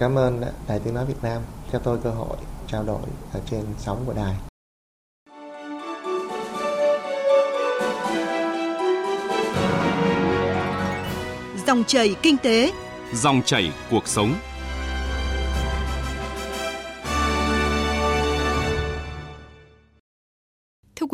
Cảm 0.00 0.18
ơn 0.18 0.42
Đài 0.68 0.80
Tiếng 0.80 0.94
Nói 0.94 1.06
Việt 1.06 1.22
Nam 1.22 1.42
cho 1.72 1.78
tôi 1.78 1.98
cơ 2.04 2.10
hội 2.10 2.36
trao 2.66 2.84
đổi 2.84 3.02
ở 3.32 3.40
trên 3.50 3.64
sóng 3.78 4.02
của 4.06 4.12
đài. 4.12 4.34
Dòng 11.66 11.84
chảy 11.84 12.14
kinh 12.22 12.36
tế, 12.36 12.72
dòng 13.12 13.42
chảy 13.44 13.72
cuộc 13.90 14.08
sống. 14.08 14.34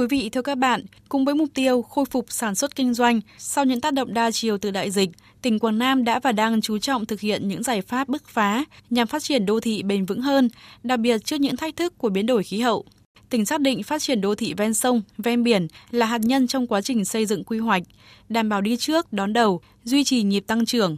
Quý 0.01 0.07
vị, 0.07 0.29
thưa 0.29 0.43
các 0.43 0.59
bạn, 0.59 0.85
cùng 1.09 1.25
với 1.25 1.35
mục 1.35 1.49
tiêu 1.55 1.83
khôi 1.83 2.05
phục 2.05 2.27
sản 2.29 2.55
xuất 2.55 2.77
kinh 2.77 2.95
doanh 2.95 3.21
sau 3.39 3.65
những 3.65 3.81
tác 3.81 3.95
động 3.95 4.15
đa 4.15 4.31
chiều 4.31 4.59
từ 4.59 4.71
đại 4.71 4.91
dịch, 4.91 5.11
tỉnh 5.43 5.59
Quảng 5.59 5.79
Nam 5.79 6.05
đã 6.05 6.21
và 6.21 6.33
đang 6.33 6.61
chú 6.61 6.79
trọng 6.79 7.07
thực 7.07 7.21
hiện 7.21 7.49
những 7.49 7.63
giải 7.63 7.83
pháp 7.83 8.09
bứt 8.09 8.27
phá 8.27 8.65
nhằm 8.91 9.07
phát 9.07 9.23
triển 9.23 9.47
đô 9.47 9.61
thị 9.61 9.83
bền 9.83 10.05
vững 10.05 10.21
hơn, 10.21 10.49
đặc 10.83 11.01
biệt 11.01 11.25
trước 11.25 11.41
những 11.41 11.57
thách 11.57 11.77
thức 11.77 11.99
của 11.99 12.09
biến 12.09 12.27
đổi 12.27 12.43
khí 12.43 12.61
hậu. 12.61 12.85
Tỉnh 13.31 13.47
xác 13.47 13.61
định 13.61 13.83
phát 13.83 14.03
triển 14.03 14.21
đô 14.21 14.35
thị 14.35 14.55
ven 14.55 14.75
sông, 14.75 15.03
ven 15.19 15.43
biển 15.43 15.67
là 15.91 16.07
hạt 16.07 16.21
nhân 16.21 16.47
trong 16.47 16.67
quá 16.67 16.81
trình 16.81 17.05
xây 17.05 17.27
dựng 17.27 17.45
quy 17.45 17.59
hoạch, 17.59 17.83
đảm 18.29 18.49
bảo 18.49 18.61
đi 18.61 18.77
trước, 18.77 19.13
đón 19.13 19.33
đầu, 19.33 19.61
duy 19.85 20.05
trì 20.05 20.23
nhịp 20.23 20.45
tăng 20.47 20.67
trưởng. 20.67 20.97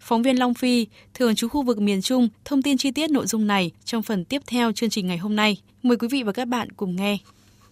Phóng 0.00 0.22
viên 0.22 0.36
Long 0.36 0.54
Phi, 0.54 0.86
thường 1.14 1.34
trú 1.34 1.48
khu 1.48 1.62
vực 1.62 1.80
miền 1.80 2.02
Trung, 2.02 2.28
thông 2.44 2.62
tin 2.62 2.76
chi 2.76 2.90
tiết 2.90 3.10
nội 3.10 3.26
dung 3.26 3.46
này 3.46 3.70
trong 3.84 4.02
phần 4.02 4.24
tiếp 4.24 4.42
theo 4.46 4.72
chương 4.72 4.90
trình 4.90 5.06
ngày 5.06 5.18
hôm 5.18 5.36
nay. 5.36 5.56
Mời 5.82 5.96
quý 5.96 6.08
vị 6.10 6.22
và 6.22 6.32
các 6.32 6.48
bạn 6.48 6.72
cùng 6.72 6.96
nghe. 6.96 7.18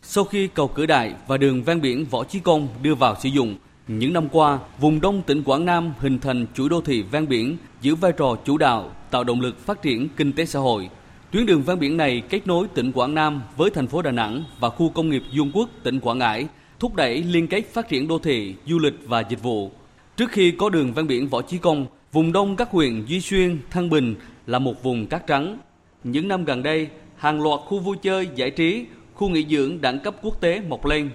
Sau 0.05 0.25
khi 0.25 0.49
cầu 0.49 0.69
Cửa 0.69 0.87
Đại 0.87 1.15
và 1.27 1.37
đường 1.37 1.63
ven 1.63 1.81
biển 1.81 2.07
Võ 2.11 2.25
Chí 2.25 2.39
Công 2.39 2.69
đưa 2.83 2.95
vào 2.95 3.17
sử 3.23 3.29
dụng, 3.29 3.57
những 3.89 4.13
năm 4.13 4.29
qua, 4.29 4.59
vùng 4.81 5.01
đông 5.01 5.23
tỉnh 5.23 5.43
Quảng 5.43 5.65
Nam 5.65 5.93
hình 5.99 6.19
thành 6.19 6.47
chuỗi 6.55 6.69
đô 6.69 6.81
thị 6.81 7.03
ven 7.03 7.29
biển 7.29 7.57
giữ 7.81 7.95
vai 7.95 8.13
trò 8.13 8.37
chủ 8.45 8.59
đạo, 8.59 8.93
tạo 9.11 9.25
động 9.25 9.41
lực 9.41 9.67
phát 9.67 9.83
triển 9.83 10.09
kinh 10.17 10.33
tế 10.33 10.45
xã 10.45 10.59
hội. 10.59 10.91
Tuyến 11.31 11.47
đường 11.47 11.63
ven 11.63 11.79
biển 11.79 11.97
này 11.97 12.23
kết 12.29 12.47
nối 12.47 12.67
tỉnh 12.75 12.93
Quảng 12.93 13.15
Nam 13.15 13.43
với 13.57 13.71
thành 13.71 13.87
phố 13.87 14.03
Đà 14.03 14.11
Nẵng 14.11 14.45
và 14.61 14.71
khu 14.71 14.89
công 14.89 15.11
nghiệp 15.11 15.23
Dung 15.33 15.51
Quốc, 15.55 15.69
tỉnh 15.83 16.01
Quảng 16.01 16.19
Ngãi, 16.19 16.47
thúc 16.79 16.95
đẩy 16.95 17.23
liên 17.23 17.47
kết 17.47 17.75
phát 17.75 17.89
triển 17.89 18.09
đô 18.09 18.19
thị, 18.19 18.55
du 18.67 18.79
lịch 18.79 18.95
và 19.07 19.21
dịch 19.21 19.43
vụ. 19.43 19.71
Trước 20.17 20.31
khi 20.31 20.51
có 20.51 20.71
đường 20.71 20.93
ven 20.93 21.07
biển 21.07 21.29
Võ 21.29 21.43
Chí 21.43 21.59
Công, 21.59 21.87
vùng 22.13 22.33
đông 22.33 22.57
các 22.57 22.71
huyện 22.71 23.05
Duy 23.07 23.21
Xuyên, 23.21 23.59
Thăng 23.71 23.91
Bình 23.91 24.15
là 24.47 24.59
một 24.59 24.83
vùng 24.83 25.07
cát 25.07 25.27
trắng. 25.27 25.59
Những 26.05 26.29
năm 26.29 26.45
gần 26.45 26.63
đây, 26.63 26.89
hàng 27.17 27.43
loạt 27.43 27.61
khu 27.61 27.79
vui 27.79 27.97
chơi, 28.03 28.29
giải 28.35 28.51
trí, 28.51 28.85
khu 29.15 29.29
nghỉ 29.29 29.47
dưỡng 29.51 29.81
đẳng 29.81 30.01
cấp 30.01 30.15
quốc 30.23 30.41
tế 30.41 30.61
mọc 30.61 30.87
lên. 30.87 31.11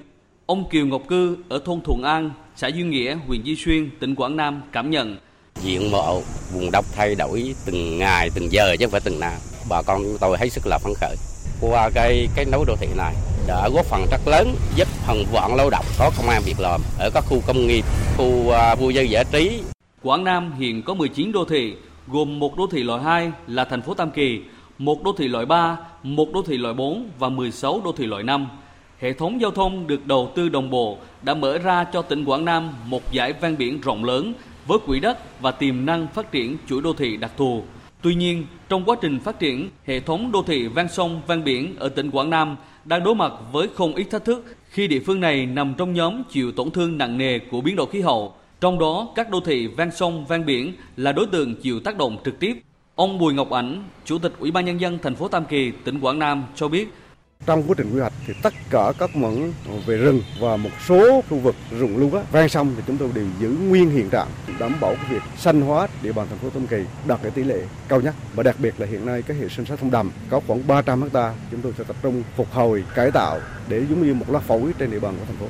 Ông 0.45 0.69
Kiều 0.69 0.85
Ngọc 0.85 1.01
Cư 1.07 1.37
ở 1.49 1.59
thôn 1.65 1.81
Thuận 1.81 2.03
An, 2.03 2.31
xã 2.55 2.67
Duy 2.67 2.83
Nghĩa, 2.83 3.17
huyện 3.27 3.43
Duy 3.43 3.55
Xuyên, 3.55 3.89
tỉnh 3.99 4.15
Quảng 4.15 4.35
Nam 4.35 4.61
cảm 4.71 4.89
nhận. 4.89 5.17
Diện 5.61 5.91
mộ 5.91 6.21
vùng 6.53 6.71
đông 6.71 6.85
thay 6.95 7.15
đổi 7.15 7.55
từng 7.65 7.97
ngày, 7.97 8.29
từng 8.35 8.51
giờ 8.51 8.75
chứ 8.79 8.85
không 8.85 8.91
phải 8.91 9.01
từng 9.03 9.19
năm. 9.19 9.33
Bà 9.69 9.81
con 9.81 10.01
tôi 10.19 10.37
hết 10.37 10.49
sức 10.49 10.67
là 10.67 10.77
phấn 10.77 10.93
khởi. 11.01 11.15
Qua 11.61 11.89
cái 11.93 12.27
cái 12.35 12.45
nối 12.51 12.65
đô 12.67 12.75
thị 12.75 12.87
này 12.97 13.13
đã 13.47 13.69
góp 13.73 13.85
phần 13.85 14.05
rất 14.11 14.27
lớn 14.27 14.55
giúp 14.75 14.87
hàng 15.05 15.23
vạn 15.31 15.55
lao 15.55 15.69
động 15.69 15.85
có 15.99 16.11
công 16.17 16.29
an 16.29 16.41
việc 16.45 16.59
làm 16.59 16.81
ở 16.99 17.09
các 17.13 17.23
khu 17.27 17.41
công 17.47 17.67
nghiệp, 17.67 17.85
khu 18.17 18.25
uh, 18.25 18.79
vui 18.79 18.93
chơi 18.93 19.09
giải 19.09 19.25
trí. 19.31 19.61
Quảng 20.03 20.23
Nam 20.23 20.53
hiện 20.59 20.83
có 20.83 20.93
19 20.93 21.31
đô 21.31 21.45
thị, 21.45 21.73
gồm 22.07 22.39
một 22.39 22.57
đô 22.57 22.67
thị 22.71 22.83
loại 22.83 23.03
2 23.03 23.31
là 23.47 23.65
thành 23.65 23.81
phố 23.81 23.93
Tam 23.93 24.11
Kỳ, 24.11 24.41
một 24.77 25.03
đô 25.03 25.13
thị 25.13 25.27
loại 25.27 25.45
3, 25.45 25.77
một 26.03 26.33
đô 26.33 26.41
thị 26.41 26.57
loại 26.57 26.73
4 26.73 27.09
và 27.19 27.29
16 27.29 27.81
đô 27.85 27.91
thị 27.91 28.05
loại 28.05 28.23
5. 28.23 28.47
Hệ 28.99 29.13
thống 29.13 29.41
giao 29.41 29.51
thông 29.51 29.87
được 29.87 30.07
đầu 30.07 30.31
tư 30.35 30.49
đồng 30.49 30.69
bộ 30.69 30.97
đã 31.21 31.33
mở 31.33 31.57
ra 31.57 31.83
cho 31.83 32.01
tỉnh 32.01 32.25
Quảng 32.25 32.45
Nam 32.45 32.69
một 32.85 33.11
giải 33.11 33.33
ven 33.33 33.57
biển 33.57 33.81
rộng 33.81 34.03
lớn 34.03 34.33
với 34.67 34.79
quỹ 34.85 34.99
đất 34.99 35.41
và 35.41 35.51
tiềm 35.51 35.85
năng 35.85 36.07
phát 36.07 36.31
triển 36.31 36.57
chuỗi 36.69 36.81
đô 36.81 36.93
thị 36.93 37.17
đặc 37.17 37.31
thù. 37.37 37.63
Tuy 38.01 38.15
nhiên, 38.15 38.45
trong 38.69 38.83
quá 38.85 38.95
trình 39.01 39.19
phát 39.19 39.39
triển, 39.39 39.69
hệ 39.85 39.99
thống 39.99 40.31
đô 40.31 40.43
thị 40.43 40.67
ven 40.67 40.87
sông, 40.89 41.21
ven 41.27 41.43
biển 41.43 41.75
ở 41.79 41.89
tỉnh 41.89 42.11
Quảng 42.11 42.29
Nam 42.29 42.55
đang 42.85 43.03
đối 43.03 43.15
mặt 43.15 43.33
với 43.51 43.67
không 43.75 43.95
ít 43.95 44.03
thách 44.03 44.25
thức 44.25 44.55
khi 44.69 44.87
địa 44.87 44.99
phương 45.05 45.19
này 45.19 45.45
nằm 45.45 45.73
trong 45.77 45.93
nhóm 45.93 46.23
chịu 46.29 46.51
tổn 46.51 46.71
thương 46.71 46.97
nặng 46.97 47.17
nề 47.17 47.39
của 47.39 47.61
biến 47.61 47.75
đổi 47.75 47.87
khí 47.91 48.01
hậu. 48.01 48.33
Trong 48.61 48.79
đó, 48.79 49.07
các 49.15 49.29
đô 49.29 49.39
thị 49.39 49.67
ven 49.67 49.91
sông, 49.91 50.25
ven 50.25 50.45
biển 50.45 50.73
là 50.97 51.11
đối 51.11 51.25
tượng 51.25 51.55
chịu 51.55 51.79
tác 51.79 51.97
động 51.97 52.17
trực 52.25 52.39
tiếp 52.39 52.53
Ông 52.97 53.19
Bùi 53.19 53.33
Ngọc 53.33 53.49
Ảnh, 53.49 53.83
Chủ 54.05 54.19
tịch 54.19 54.33
Ủy 54.39 54.51
ban 54.51 54.65
nhân 54.65 54.81
dân 54.81 54.99
thành 55.03 55.15
phố 55.15 55.27
Tam 55.27 55.45
Kỳ, 55.45 55.71
tỉnh 55.71 55.99
Quảng 55.99 56.19
Nam 56.19 56.45
cho 56.55 56.67
biết 56.67 56.87
trong 57.45 57.63
quá 57.67 57.75
trình 57.77 57.93
quy 57.93 57.99
hoạch 57.99 58.13
thì 58.27 58.33
tất 58.43 58.53
cả 58.69 58.93
các 58.99 59.15
mảng 59.15 59.53
về 59.85 59.97
rừng 59.97 60.21
và 60.39 60.57
một 60.57 60.69
số 60.87 61.21
khu 61.29 61.37
vực 61.37 61.55
rừng 61.71 61.97
lưu 61.97 62.21
ven 62.31 62.49
sông 62.49 62.73
thì 62.77 62.83
chúng 62.87 62.97
tôi 62.97 63.09
đều 63.15 63.25
giữ 63.39 63.49
nguyên 63.49 63.89
hiện 63.89 64.09
trạng 64.09 64.27
đảm 64.59 64.73
bảo 64.81 64.95
cái 64.95 65.05
việc 65.13 65.21
xanh 65.37 65.61
hóa 65.61 65.87
địa 66.03 66.11
bàn 66.11 66.27
thành 66.29 66.37
phố 66.37 66.49
Tam 66.49 66.67
Kỳ 66.67 66.77
đạt 67.07 67.19
cái 67.21 67.31
tỷ 67.31 67.43
lệ 67.43 67.61
cao 67.87 68.01
nhất 68.01 68.15
và 68.35 68.43
đặc 68.43 68.55
biệt 68.59 68.73
là 68.77 68.87
hiện 68.87 69.05
nay 69.05 69.21
cái 69.21 69.37
hệ 69.37 69.49
sinh 69.49 69.65
thái 69.65 69.77
thông 69.77 69.91
đầm 69.91 70.11
có 70.29 70.41
khoảng 70.47 70.67
300 70.67 71.01
hecta 71.01 71.33
chúng 71.51 71.61
tôi 71.61 71.73
sẽ 71.77 71.83
tập 71.83 71.95
trung 72.03 72.23
phục 72.35 72.51
hồi 72.53 72.83
cải 72.95 73.11
tạo 73.11 73.39
để 73.67 73.85
giống 73.89 74.07
như 74.07 74.13
một 74.13 74.25
lá 74.29 74.39
phổi 74.39 74.73
trên 74.79 74.91
địa 74.91 74.99
bàn 74.99 75.15
của 75.19 75.25
thành 75.25 75.37
phố. 75.37 75.45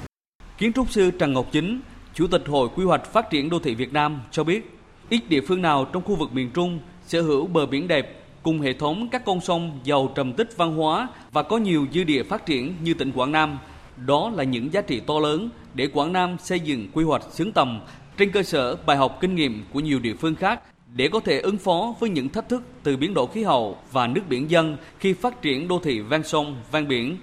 Kiến 0.57 0.73
trúc 0.73 0.91
sư 0.91 1.11
Trần 1.19 1.33
Ngọc 1.33 1.45
Chính, 1.51 1.81
Chủ 2.13 2.27
tịch 2.27 2.43
Hội 2.47 2.69
Quy 2.75 2.85
hoạch 2.85 3.13
Phát 3.13 3.29
triển 3.29 3.49
Đô 3.49 3.59
thị 3.59 3.75
Việt 3.75 3.93
Nam 3.93 4.21
cho 4.31 4.43
biết 4.43 4.77
ít 5.09 5.29
địa 5.29 5.41
phương 5.47 5.61
nào 5.61 5.85
trong 5.93 6.03
khu 6.03 6.15
vực 6.15 6.33
miền 6.33 6.51
Trung 6.53 6.79
sở 7.07 7.21
hữu 7.21 7.47
bờ 7.47 7.65
biển 7.65 7.87
đẹp 7.87 8.23
cùng 8.43 8.61
hệ 8.61 8.73
thống 8.73 9.07
các 9.11 9.25
con 9.25 9.41
sông 9.41 9.79
giàu 9.83 10.11
trầm 10.15 10.33
tích 10.33 10.49
văn 10.57 10.75
hóa 10.75 11.07
và 11.31 11.43
có 11.43 11.57
nhiều 11.57 11.87
dư 11.93 12.03
địa 12.03 12.23
phát 12.23 12.45
triển 12.45 12.75
như 12.83 12.93
tỉnh 12.93 13.11
Quảng 13.11 13.31
Nam. 13.31 13.59
Đó 14.05 14.31
là 14.35 14.43
những 14.43 14.73
giá 14.73 14.81
trị 14.81 14.99
to 14.99 15.19
lớn 15.19 15.49
để 15.73 15.87
Quảng 15.93 16.13
Nam 16.13 16.37
xây 16.43 16.59
dựng 16.59 16.87
quy 16.93 17.03
hoạch 17.03 17.23
xứng 17.31 17.51
tầm 17.51 17.81
trên 18.17 18.31
cơ 18.31 18.43
sở 18.43 18.75
bài 18.75 18.97
học 18.97 19.17
kinh 19.21 19.35
nghiệm 19.35 19.63
của 19.73 19.79
nhiều 19.79 19.99
địa 19.99 20.13
phương 20.13 20.35
khác 20.35 20.61
để 20.93 21.09
có 21.13 21.19
thể 21.19 21.39
ứng 21.39 21.57
phó 21.57 21.95
với 21.99 22.09
những 22.09 22.29
thách 22.29 22.49
thức 22.49 22.63
từ 22.83 22.97
biến 22.97 23.13
đổi 23.13 23.27
khí 23.33 23.43
hậu 23.43 23.77
và 23.91 24.07
nước 24.07 24.21
biển 24.29 24.49
dân 24.49 24.77
khi 24.99 25.13
phát 25.13 25.41
triển 25.41 25.67
đô 25.67 25.79
thị 25.83 25.99
ven 25.99 26.23
sông, 26.23 26.55
ven 26.71 26.87
biển. 26.87 27.17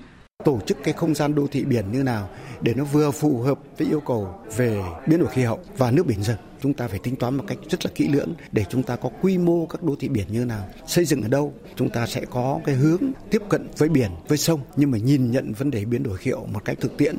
Tổ 0.45 0.59
chức 0.67 0.79
cái 0.85 0.95
không 0.95 1.15
gian 1.15 1.35
đô 1.35 1.47
thị 1.47 1.65
biển 1.65 1.93
như 1.93 2.03
nào 2.03 2.29
để 2.61 2.75
nó 2.77 2.85
vừa 2.85 3.11
phù 3.11 3.39
hợp 3.39 3.59
với 3.79 3.89
yêu 3.89 4.01
cầu 4.01 4.35
về 4.57 4.83
biến 5.07 5.19
đổi 5.19 5.29
khí 5.29 5.43
hậu 5.43 5.59
và 5.79 5.91
nước 5.91 6.07
biển 6.07 6.23
dân. 6.23 6.37
Chúng 6.65 6.75
ta 6.75 6.89
phải 6.89 6.99
tính 6.99 7.17
toán 7.17 7.37
một 7.37 7.45
cách 7.47 7.59
rất 7.71 7.87
là 7.87 7.91
kỹ 7.95 8.09
lưỡng 8.09 8.35
để 8.53 8.65
chúng 8.71 8.83
ta 8.83 8.97
có 8.97 9.11
quy 9.23 9.39
mô 9.39 9.67
các 9.67 9.83
đô 9.83 9.97
thị 10.01 10.09
biển 10.09 10.27
như 10.31 10.45
nào, 10.45 10.69
xây 10.87 11.05
dựng 11.05 11.23
ở 11.23 11.29
đâu. 11.29 11.55
Chúng 11.77 11.91
ta 11.91 12.07
sẽ 12.07 12.25
có 12.31 12.61
cái 12.65 12.75
hướng 12.75 13.01
tiếp 13.31 13.43
cận 13.49 13.69
với 13.79 13.89
biển, 13.89 14.11
với 14.29 14.39
sông 14.39 14.61
nhưng 14.77 14.91
mà 14.91 14.99
nhìn 14.99 15.31
nhận 15.31 15.53
vấn 15.53 15.71
đề 15.71 15.85
biến 15.85 16.03
đổi 16.03 16.17
khí 16.17 16.31
hậu 16.31 16.47
một 16.47 16.65
cách 16.65 16.77
thực 16.81 16.97
tiễn 16.97 17.15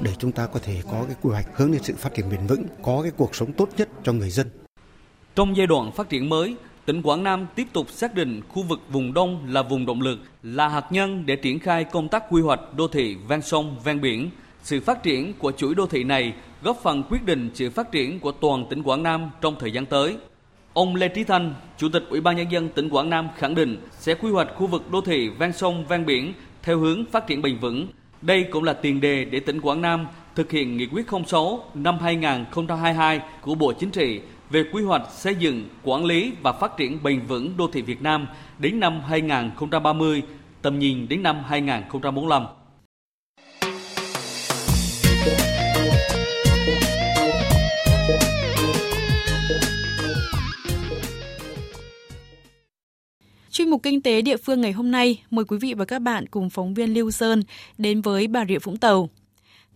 để 0.00 0.12
chúng 0.18 0.32
ta 0.32 0.46
có 0.46 0.60
thể 0.62 0.82
có 0.90 1.04
cái 1.06 1.16
quy 1.22 1.30
hoạch 1.30 1.46
hướng 1.54 1.72
đến 1.72 1.82
sự 1.82 1.94
phát 1.96 2.14
triển 2.14 2.30
bền 2.30 2.46
vững, 2.46 2.64
có 2.82 3.02
cái 3.02 3.10
cuộc 3.16 3.34
sống 3.34 3.52
tốt 3.52 3.68
nhất 3.76 3.88
cho 4.04 4.12
người 4.12 4.30
dân. 4.30 4.46
Trong 5.34 5.56
giai 5.56 5.66
đoạn 5.66 5.92
phát 5.92 6.08
triển 6.08 6.28
mới, 6.28 6.56
tỉnh 6.86 7.02
Quảng 7.02 7.24
Nam 7.24 7.46
tiếp 7.54 7.66
tục 7.72 7.90
xác 7.90 8.14
định 8.14 8.42
khu 8.48 8.62
vực 8.62 8.80
vùng 8.90 9.14
Đông 9.14 9.46
là 9.48 9.62
vùng 9.62 9.86
động 9.86 10.00
lực, 10.00 10.18
là 10.42 10.68
hạt 10.68 10.86
nhân 10.90 11.26
để 11.26 11.36
triển 11.36 11.58
khai 11.58 11.84
công 11.84 12.08
tác 12.08 12.24
quy 12.30 12.42
hoạch 12.42 12.60
đô 12.76 12.88
thị 12.88 13.16
ven 13.28 13.42
sông, 13.42 13.76
ven 13.84 14.00
biển. 14.00 14.30
Sự 14.62 14.80
phát 14.80 15.02
triển 15.02 15.32
của 15.38 15.52
chuỗi 15.52 15.74
đô 15.74 15.86
thị 15.86 16.04
này 16.04 16.32
góp 16.66 16.82
phần 16.82 17.02
quyết 17.10 17.24
định 17.24 17.50
sự 17.54 17.70
phát 17.70 17.92
triển 17.92 18.20
của 18.20 18.32
toàn 18.32 18.66
tỉnh 18.70 18.82
Quảng 18.82 19.02
Nam 19.02 19.30
trong 19.40 19.56
thời 19.58 19.72
gian 19.72 19.86
tới. 19.86 20.16
Ông 20.72 20.96
Lê 20.96 21.08
Trí 21.08 21.24
Thanh, 21.24 21.54
Chủ 21.78 21.88
tịch 21.88 22.02
Ủy 22.10 22.20
ban 22.20 22.36
Nhân 22.36 22.50
dân 22.50 22.68
tỉnh 22.68 22.88
Quảng 22.88 23.10
Nam 23.10 23.28
khẳng 23.36 23.54
định 23.54 23.76
sẽ 23.90 24.14
quy 24.14 24.30
hoạch 24.30 24.48
khu 24.56 24.66
vực 24.66 24.90
đô 24.90 25.00
thị 25.00 25.28
ven 25.28 25.52
sông, 25.52 25.84
ven 25.88 26.06
biển 26.06 26.32
theo 26.62 26.78
hướng 26.78 27.04
phát 27.04 27.26
triển 27.26 27.42
bền 27.42 27.58
vững. 27.58 27.86
Đây 28.22 28.42
cũng 28.50 28.64
là 28.64 28.72
tiền 28.72 29.00
đề 29.00 29.24
để 29.24 29.40
tỉnh 29.40 29.60
Quảng 29.60 29.80
Nam 29.80 30.06
thực 30.34 30.50
hiện 30.50 30.76
nghị 30.76 30.86
quyết 30.86 31.06
06 31.26 31.64
năm 31.74 31.98
2022 31.98 33.20
của 33.40 33.54
Bộ 33.54 33.72
Chính 33.72 33.90
trị 33.90 34.20
về 34.50 34.64
quy 34.72 34.82
hoạch 34.82 35.02
xây 35.10 35.34
dựng, 35.34 35.64
quản 35.82 36.04
lý 36.04 36.32
và 36.42 36.52
phát 36.52 36.76
triển 36.76 36.98
bền 37.02 37.20
vững 37.20 37.56
đô 37.56 37.68
thị 37.72 37.82
Việt 37.82 38.02
Nam 38.02 38.26
đến 38.58 38.80
năm 38.80 39.00
2030, 39.08 40.22
tầm 40.62 40.78
nhìn 40.78 41.08
đến 41.08 41.22
năm 41.22 41.42
2045. 41.48 42.46
Chuyên 53.56 53.70
mục 53.70 53.82
Kinh 53.82 54.02
tế 54.02 54.22
địa 54.22 54.36
phương 54.36 54.60
ngày 54.60 54.72
hôm 54.72 54.90
nay, 54.90 55.22
mời 55.30 55.44
quý 55.44 55.58
vị 55.58 55.74
và 55.74 55.84
các 55.84 55.98
bạn 55.98 56.26
cùng 56.26 56.50
phóng 56.50 56.74
viên 56.74 56.94
Lưu 56.94 57.10
Sơn 57.10 57.42
đến 57.78 58.00
với 58.00 58.26
Bà 58.26 58.44
Rịa 58.48 58.58
Vũng 58.58 58.76
Tàu. 58.76 59.08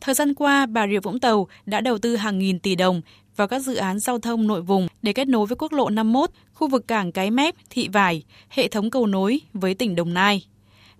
Thời 0.00 0.14
gian 0.14 0.34
qua, 0.34 0.66
Bà 0.66 0.88
Rịa 0.88 1.00
Vũng 1.00 1.20
Tàu 1.20 1.48
đã 1.66 1.80
đầu 1.80 1.98
tư 1.98 2.16
hàng 2.16 2.38
nghìn 2.38 2.58
tỷ 2.58 2.74
đồng 2.74 3.00
vào 3.36 3.48
các 3.48 3.58
dự 3.58 3.74
án 3.74 3.98
giao 3.98 4.18
thông 4.18 4.46
nội 4.46 4.62
vùng 4.62 4.88
để 5.02 5.12
kết 5.12 5.28
nối 5.28 5.46
với 5.46 5.56
quốc 5.56 5.72
lộ 5.72 5.90
51, 5.90 6.30
khu 6.54 6.68
vực 6.68 6.88
cảng 6.88 7.12
Cái 7.12 7.30
Mép, 7.30 7.54
Thị 7.70 7.88
Vải, 7.88 8.22
hệ 8.48 8.68
thống 8.68 8.90
cầu 8.90 9.06
nối 9.06 9.40
với 9.52 9.74
tỉnh 9.74 9.94
Đồng 9.94 10.14
Nai. 10.14 10.46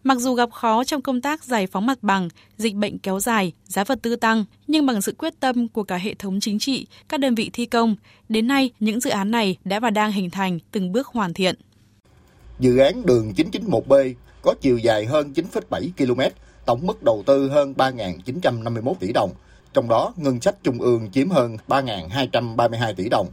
Mặc 0.04 0.18
dù 0.18 0.34
gặp 0.34 0.50
khó 0.50 0.84
trong 0.84 1.02
công 1.02 1.20
tác 1.20 1.44
giải 1.44 1.66
phóng 1.66 1.86
mặt 1.86 1.98
bằng, 2.02 2.28
dịch 2.56 2.74
bệnh 2.74 2.98
kéo 2.98 3.20
dài, 3.20 3.52
giá 3.64 3.84
vật 3.84 3.98
tư 4.02 4.16
tăng, 4.16 4.44
nhưng 4.66 4.86
bằng 4.86 5.02
sự 5.02 5.14
quyết 5.18 5.40
tâm 5.40 5.68
của 5.68 5.82
cả 5.82 5.96
hệ 5.96 6.14
thống 6.14 6.40
chính 6.40 6.58
trị, 6.58 6.86
các 7.08 7.20
đơn 7.20 7.34
vị 7.34 7.50
thi 7.52 7.66
công, 7.66 7.96
đến 8.28 8.46
nay 8.46 8.70
những 8.80 9.00
dự 9.00 9.10
án 9.10 9.30
này 9.30 9.56
đã 9.64 9.80
và 9.80 9.90
đang 9.90 10.12
hình 10.12 10.30
thành 10.30 10.58
từng 10.72 10.92
bước 10.92 11.06
hoàn 11.06 11.34
thiện. 11.34 11.54
Dự 12.60 12.78
án 12.78 13.06
đường 13.06 13.32
991B 13.36 14.14
có 14.42 14.54
chiều 14.60 14.78
dài 14.78 15.06
hơn 15.06 15.32
9,7 15.34 15.90
km, 15.96 16.20
tổng 16.66 16.86
mức 16.86 17.02
đầu 17.02 17.22
tư 17.26 17.48
hơn 17.48 17.74
3.951 17.76 18.94
tỷ 19.00 19.12
đồng, 19.12 19.30
trong 19.72 19.88
đó 19.88 20.12
ngân 20.16 20.40
sách 20.40 20.56
trung 20.62 20.78
ương 20.80 21.10
chiếm 21.12 21.30
hơn 21.30 21.56
3.232 21.68 22.94
tỷ 22.94 23.08
đồng. 23.08 23.26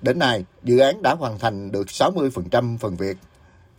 Đến 0.00 0.18
nay, 0.18 0.44
dự 0.62 0.78
án 0.78 1.02
đã 1.02 1.14
hoàn 1.14 1.38
thành 1.38 1.72
được 1.72 1.86
60% 1.86 2.78
phần 2.78 2.96
việc. 2.96 3.16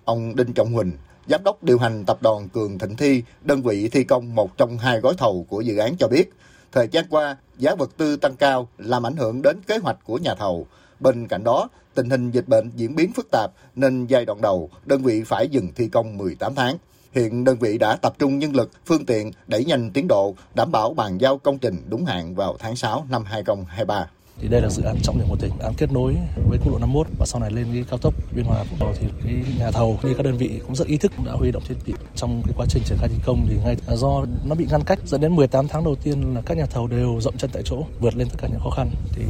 Ông 0.05 0.35
Đinh 0.35 0.53
Trọng 0.53 0.73
Huỳnh, 0.73 0.91
Giám 1.27 1.43
đốc 1.43 1.63
điều 1.63 1.79
hành 1.79 2.05
tập 2.05 2.17
đoàn 2.21 2.49
Cường 2.49 2.79
Thịnh 2.79 2.95
Thi, 2.95 3.23
đơn 3.41 3.61
vị 3.61 3.89
thi 3.89 4.03
công 4.03 4.35
một 4.35 4.57
trong 4.57 4.77
hai 4.77 4.99
gói 4.99 5.13
thầu 5.17 5.45
của 5.49 5.61
dự 5.61 5.77
án 5.77 5.95
cho 5.99 6.07
biết, 6.07 6.33
thời 6.71 6.87
gian 6.91 7.05
qua, 7.09 7.37
giá 7.57 7.75
vật 7.75 7.89
tư 7.97 8.15
tăng 8.15 8.35
cao 8.35 8.67
làm 8.77 9.05
ảnh 9.05 9.15
hưởng 9.15 9.41
đến 9.41 9.57
kế 9.67 9.77
hoạch 9.77 9.97
của 10.03 10.17
nhà 10.17 10.35
thầu. 10.35 10.67
Bên 10.99 11.27
cạnh 11.27 11.43
đó, 11.43 11.67
tình 11.95 12.09
hình 12.09 12.31
dịch 12.31 12.47
bệnh 12.47 12.69
diễn 12.75 12.95
biến 12.95 13.13
phức 13.13 13.27
tạp 13.31 13.51
nên 13.75 14.05
giai 14.05 14.25
đoạn 14.25 14.41
đầu, 14.41 14.69
đơn 14.85 15.03
vị 15.03 15.23
phải 15.23 15.47
dừng 15.47 15.67
thi 15.75 15.87
công 15.87 16.17
18 16.17 16.55
tháng. 16.55 16.77
Hiện 17.15 17.43
đơn 17.43 17.57
vị 17.57 17.77
đã 17.77 17.95
tập 17.95 18.13
trung 18.19 18.39
nhân 18.39 18.55
lực, 18.55 18.71
phương 18.85 19.05
tiện 19.05 19.31
đẩy 19.47 19.65
nhanh 19.65 19.91
tiến 19.91 20.07
độ, 20.07 20.35
đảm 20.55 20.71
bảo 20.71 20.93
bàn 20.93 21.17
giao 21.17 21.37
công 21.37 21.57
trình 21.57 21.75
đúng 21.89 22.05
hạn 22.05 22.35
vào 22.35 22.55
tháng 22.59 22.75
6 22.75 23.05
năm 23.09 23.23
2023 23.25 24.07
thì 24.41 24.47
đây 24.47 24.61
là 24.61 24.69
dự 24.69 24.83
án 24.83 24.97
trọng 25.03 25.17
điểm 25.17 25.27
của 25.29 25.35
tỉnh 25.35 25.51
án 25.59 25.73
kết 25.77 25.91
nối 25.91 26.15
với 26.49 26.59
quốc 26.63 26.71
lộ 26.71 26.79
51 26.79 27.07
và 27.19 27.25
sau 27.25 27.41
này 27.41 27.51
lên 27.51 27.67
cái 27.73 27.85
cao 27.89 27.97
tốc 27.97 28.13
biên 28.35 28.45
hòa 28.45 28.63
vũng 28.63 28.79
tàu 28.79 28.93
thì 28.99 29.07
cái 29.23 29.33
nhà 29.59 29.71
thầu 29.71 29.99
như 30.03 30.13
các 30.13 30.23
đơn 30.23 30.37
vị 30.37 30.59
cũng 30.67 30.75
rất 30.75 30.87
ý 30.87 30.97
thức 30.97 31.11
đã 31.25 31.31
huy 31.31 31.51
động 31.51 31.63
thiết 31.67 31.75
bị. 31.85 31.93
Trong 32.15 32.41
cái 32.45 32.53
quá 32.57 32.65
trình 32.69 32.83
triển 32.85 32.97
khai 32.97 33.09
thi 33.09 33.15
công 33.25 33.45
thì 33.49 33.55
ngay 33.63 33.77
do 33.95 34.25
nó 34.45 34.55
bị 34.55 34.67
ngăn 34.71 34.83
cách 34.83 34.99
dẫn 35.05 35.21
đến 35.21 35.35
18 35.35 35.67
tháng 35.67 35.83
đầu 35.83 35.95
tiên 35.95 36.35
là 36.35 36.41
các 36.45 36.57
nhà 36.57 36.65
thầu 36.65 36.87
đều 36.87 37.21
rộng 37.21 37.37
chân 37.37 37.49
tại 37.53 37.63
chỗ 37.65 37.83
vượt 37.99 38.15
lên 38.15 38.27
tất 38.29 38.35
cả 38.37 38.47
những 38.47 38.59
khó 38.63 38.69
khăn. 38.69 38.89
Thì 39.15 39.23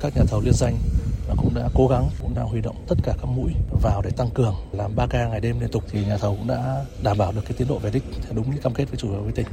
các 0.00 0.16
nhà 0.16 0.22
thầu 0.28 0.40
liên 0.40 0.54
danh 0.54 0.74
cũng 1.36 1.54
đã 1.54 1.68
cố 1.74 1.88
gắng 1.88 2.08
cũng 2.22 2.34
đã 2.34 2.42
huy 2.42 2.60
động 2.60 2.76
tất 2.88 2.94
cả 3.02 3.14
các 3.20 3.26
mũi 3.26 3.52
vào 3.82 4.02
để 4.02 4.10
tăng 4.10 4.30
cường 4.30 4.54
làm 4.72 4.96
3 4.96 5.06
ca 5.10 5.28
ngày 5.28 5.40
đêm 5.40 5.60
liên 5.60 5.70
tục 5.70 5.84
thì 5.90 6.04
nhà 6.04 6.16
thầu 6.16 6.36
cũng 6.36 6.48
đã 6.48 6.84
đảm 7.02 7.18
bảo 7.18 7.32
được 7.32 7.40
cái 7.44 7.52
tiến 7.56 7.68
độ 7.68 7.78
về 7.78 7.90
đích 7.90 8.02
theo 8.22 8.32
đúng 8.32 8.50
cái 8.50 8.58
cam 8.62 8.74
kết 8.74 8.84
với 8.90 8.96
chủ 8.96 9.12
đầu 9.12 9.22
tư 9.26 9.32
tỉnh. 9.32 9.46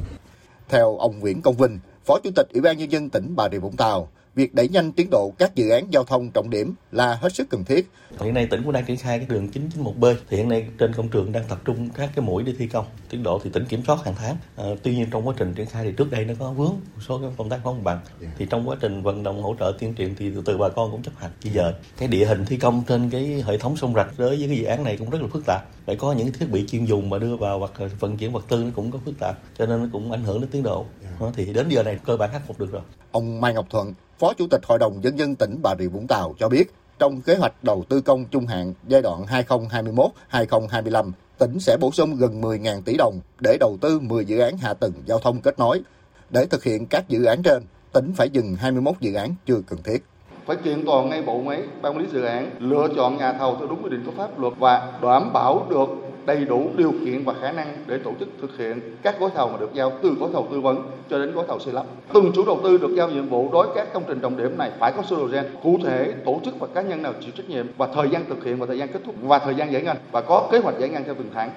Theo 0.68 0.96
ông 0.96 1.18
Nguyễn 1.18 1.42
Công 1.42 1.56
Vinh, 1.56 1.78
Phó 2.04 2.18
Chủ 2.24 2.30
tịch 2.36 2.48
Ủy 2.52 2.60
ban 2.60 2.78
nhân 2.78 2.92
dân 2.92 3.10
tỉnh 3.10 3.36
Bà 3.36 3.48
Rịa 3.48 3.58
Vũng 3.58 3.76
Tàu, 3.76 4.08
việc 4.36 4.54
đẩy 4.54 4.68
nhanh 4.68 4.92
tiến 4.92 5.08
độ 5.10 5.32
các 5.38 5.54
dự 5.54 5.70
án 5.70 5.92
giao 5.92 6.04
thông 6.04 6.30
trọng 6.30 6.50
điểm 6.50 6.74
là 6.92 7.14
hết 7.14 7.34
sức 7.34 7.48
cần 7.50 7.64
thiết. 7.64 7.90
Hiện 8.20 8.34
nay 8.34 8.46
tỉnh 8.46 8.62
cũng 8.62 8.72
đang 8.72 8.84
triển 8.84 8.96
khai 8.96 9.18
cái 9.18 9.26
đường 9.28 9.48
991B 9.52 10.14
thì 10.28 10.36
hiện 10.36 10.48
nay 10.48 10.66
trên 10.78 10.92
công 10.92 11.08
trường 11.08 11.32
đang 11.32 11.44
tập 11.48 11.58
trung 11.64 11.88
các 11.94 12.10
cái 12.14 12.24
mũi 12.24 12.42
để 12.42 12.52
thi 12.58 12.66
công. 12.66 12.86
Tiến 13.10 13.22
độ 13.22 13.40
thì 13.44 13.50
tỉnh 13.52 13.64
kiểm 13.64 13.82
soát 13.86 14.04
hàng 14.04 14.14
tháng. 14.18 14.36
À, 14.56 14.64
tuy 14.82 14.94
nhiên 14.96 15.08
trong 15.10 15.28
quá 15.28 15.34
trình 15.38 15.54
triển 15.54 15.66
khai 15.66 15.84
thì 15.84 15.92
trước 15.92 16.10
đây 16.10 16.24
nó 16.24 16.34
có 16.38 16.50
vướng 16.50 16.68
một 16.68 17.00
số 17.08 17.18
cái 17.18 17.30
công 17.36 17.48
tác 17.48 17.60
không 17.64 17.84
bằng. 17.84 18.00
Thì 18.38 18.46
trong 18.50 18.68
quá 18.68 18.76
trình 18.80 19.02
vận 19.02 19.22
động 19.22 19.42
hỗ 19.42 19.56
trợ 19.58 19.72
tuyên 19.78 19.94
truyền 19.94 20.14
thì 20.14 20.30
từ 20.34 20.42
từ 20.44 20.58
bà 20.58 20.68
con 20.68 20.90
cũng 20.90 21.02
chấp 21.02 21.12
hành. 21.16 21.30
Bây 21.44 21.52
giờ 21.52 21.74
cái 21.98 22.08
địa 22.08 22.26
hình 22.26 22.44
thi 22.44 22.56
công 22.56 22.82
trên 22.88 23.10
cái 23.10 23.42
hệ 23.46 23.58
thống 23.58 23.76
sông 23.76 23.94
rạch 23.94 24.18
đối 24.18 24.28
với 24.28 24.48
cái 24.48 24.58
dự 24.58 24.64
án 24.64 24.84
này 24.84 24.96
cũng 24.96 25.10
rất 25.10 25.22
là 25.22 25.28
phức 25.32 25.42
tạp. 25.46 25.62
Phải 25.86 25.96
có 25.96 26.12
những 26.12 26.32
thiết 26.32 26.50
bị 26.50 26.66
chuyên 26.66 26.84
dùng 26.84 27.10
mà 27.10 27.18
đưa 27.18 27.36
vào 27.36 27.58
hoặc 27.58 27.72
vận 28.00 28.16
chuyển 28.16 28.32
vật 28.32 28.44
tư 28.48 28.64
nó 28.64 28.70
cũng 28.74 28.90
có 28.90 28.98
phức 29.04 29.18
tạp 29.18 29.38
cho 29.58 29.66
nên 29.66 29.82
nó 29.82 29.88
cũng 29.92 30.12
ảnh 30.12 30.24
hưởng 30.24 30.40
đến 30.40 30.50
tiến 30.50 30.62
độ. 30.62 30.86
Đó, 31.20 31.32
thì 31.36 31.52
đến 31.52 31.68
giờ 31.68 31.82
này 31.82 31.98
cơ 32.04 32.16
bản 32.16 32.30
khắc 32.32 32.46
phục 32.46 32.60
được 32.60 32.72
rồi. 32.72 32.82
Ông 33.10 33.40
Mai 33.40 33.54
Ngọc 33.54 33.66
Thuận, 33.70 33.94
Phó 34.18 34.32
Chủ 34.32 34.46
tịch 34.50 34.60
Hội 34.64 34.78
đồng 34.78 35.00
Nhân 35.00 35.18
dân 35.18 35.34
tỉnh 35.34 35.58
Bà 35.62 35.74
Rịa 35.78 35.88
Vũng 35.88 36.06
Tàu 36.06 36.34
cho 36.38 36.48
biết, 36.48 36.74
trong 36.98 37.20
kế 37.20 37.36
hoạch 37.36 37.64
đầu 37.64 37.84
tư 37.88 38.00
công 38.00 38.24
trung 38.24 38.46
hạn 38.46 38.74
giai 38.88 39.02
đoạn 39.02 39.24
2021-2025, 40.30 41.12
tỉnh 41.38 41.60
sẽ 41.60 41.76
bổ 41.80 41.90
sung 41.90 42.16
gần 42.16 42.40
10.000 42.40 42.82
tỷ 42.82 42.96
đồng 42.96 43.20
để 43.40 43.56
đầu 43.60 43.76
tư 43.80 44.00
10 44.00 44.24
dự 44.24 44.38
án 44.38 44.58
hạ 44.58 44.74
tầng 44.74 44.92
giao 45.06 45.18
thông 45.18 45.40
kết 45.40 45.58
nối. 45.58 45.80
Để 46.30 46.46
thực 46.46 46.64
hiện 46.64 46.86
các 46.86 47.08
dự 47.08 47.24
án 47.24 47.42
trên, 47.42 47.62
tỉnh 47.92 48.12
phải 48.16 48.30
dừng 48.30 48.56
21 48.56 48.94
dự 49.00 49.14
án 49.14 49.34
chưa 49.46 49.60
cần 49.68 49.82
thiết 49.82 50.04
phải 50.46 50.56
kiện 50.56 50.86
toàn 50.86 51.08
ngay 51.08 51.22
bộ 51.22 51.38
máy 51.38 51.62
ban 51.82 51.92
quản 51.92 51.98
lý 51.98 52.08
dự 52.12 52.22
án 52.22 52.50
lựa 52.58 52.88
chọn 52.96 53.16
nhà 53.16 53.32
thầu 53.32 53.56
theo 53.56 53.68
đúng 53.68 53.82
quy 53.82 53.90
định 53.90 54.02
của 54.06 54.12
pháp 54.16 54.38
luật 54.38 54.52
và 54.58 54.92
đảm 55.02 55.32
bảo 55.32 55.66
được 55.70 55.88
đầy 56.26 56.44
đủ 56.44 56.70
điều 56.76 56.92
kiện 57.04 57.24
và 57.24 57.34
khả 57.40 57.52
năng 57.52 57.76
để 57.86 57.98
tổ 57.98 58.12
chức 58.20 58.28
thực 58.40 58.58
hiện 58.58 58.80
các 59.02 59.20
gói 59.20 59.30
thầu 59.34 59.48
mà 59.48 59.56
được 59.58 59.70
giao, 59.74 59.92
từ 60.02 60.14
gói 60.20 60.30
thầu 60.32 60.48
tư 60.50 60.60
vấn 60.60 60.82
cho 61.10 61.18
đến 61.18 61.32
gói 61.32 61.44
thầu 61.48 61.58
xây 61.58 61.74
lắp. 61.74 61.84
Từng 62.14 62.32
chủ 62.34 62.46
đầu 62.46 62.60
tư 62.62 62.78
được 62.78 62.94
giao 62.96 63.08
nhiệm 63.10 63.28
vụ 63.28 63.48
đối 63.52 63.66
các 63.74 63.92
công 63.92 64.04
trình 64.06 64.20
trọng 64.20 64.36
điểm 64.36 64.58
này 64.58 64.70
phải 64.78 64.92
có 64.96 65.02
sơ 65.10 65.16
đồ 65.16 65.26
gen, 65.26 65.44
cụ 65.62 65.78
thể 65.84 66.12
tổ 66.24 66.40
chức 66.44 66.58
và 66.58 66.66
cá 66.74 66.82
nhân 66.82 67.02
nào 67.02 67.12
chịu 67.20 67.30
trách 67.36 67.48
nhiệm 67.48 67.66
và 67.76 67.88
thời 67.94 68.08
gian 68.10 68.24
thực 68.28 68.44
hiện 68.44 68.58
và 68.58 68.66
thời 68.66 68.78
gian 68.78 68.88
kết 68.92 69.00
thúc 69.06 69.14
và 69.22 69.38
thời 69.38 69.54
gian 69.54 69.72
giải 69.72 69.82
ngân 69.82 69.96
và 70.12 70.20
có 70.20 70.48
kế 70.52 70.58
hoạch 70.58 70.78
giải 70.78 70.88
ngân 70.88 71.04
theo 71.04 71.14
từng 71.18 71.30
tháng. 71.34 71.50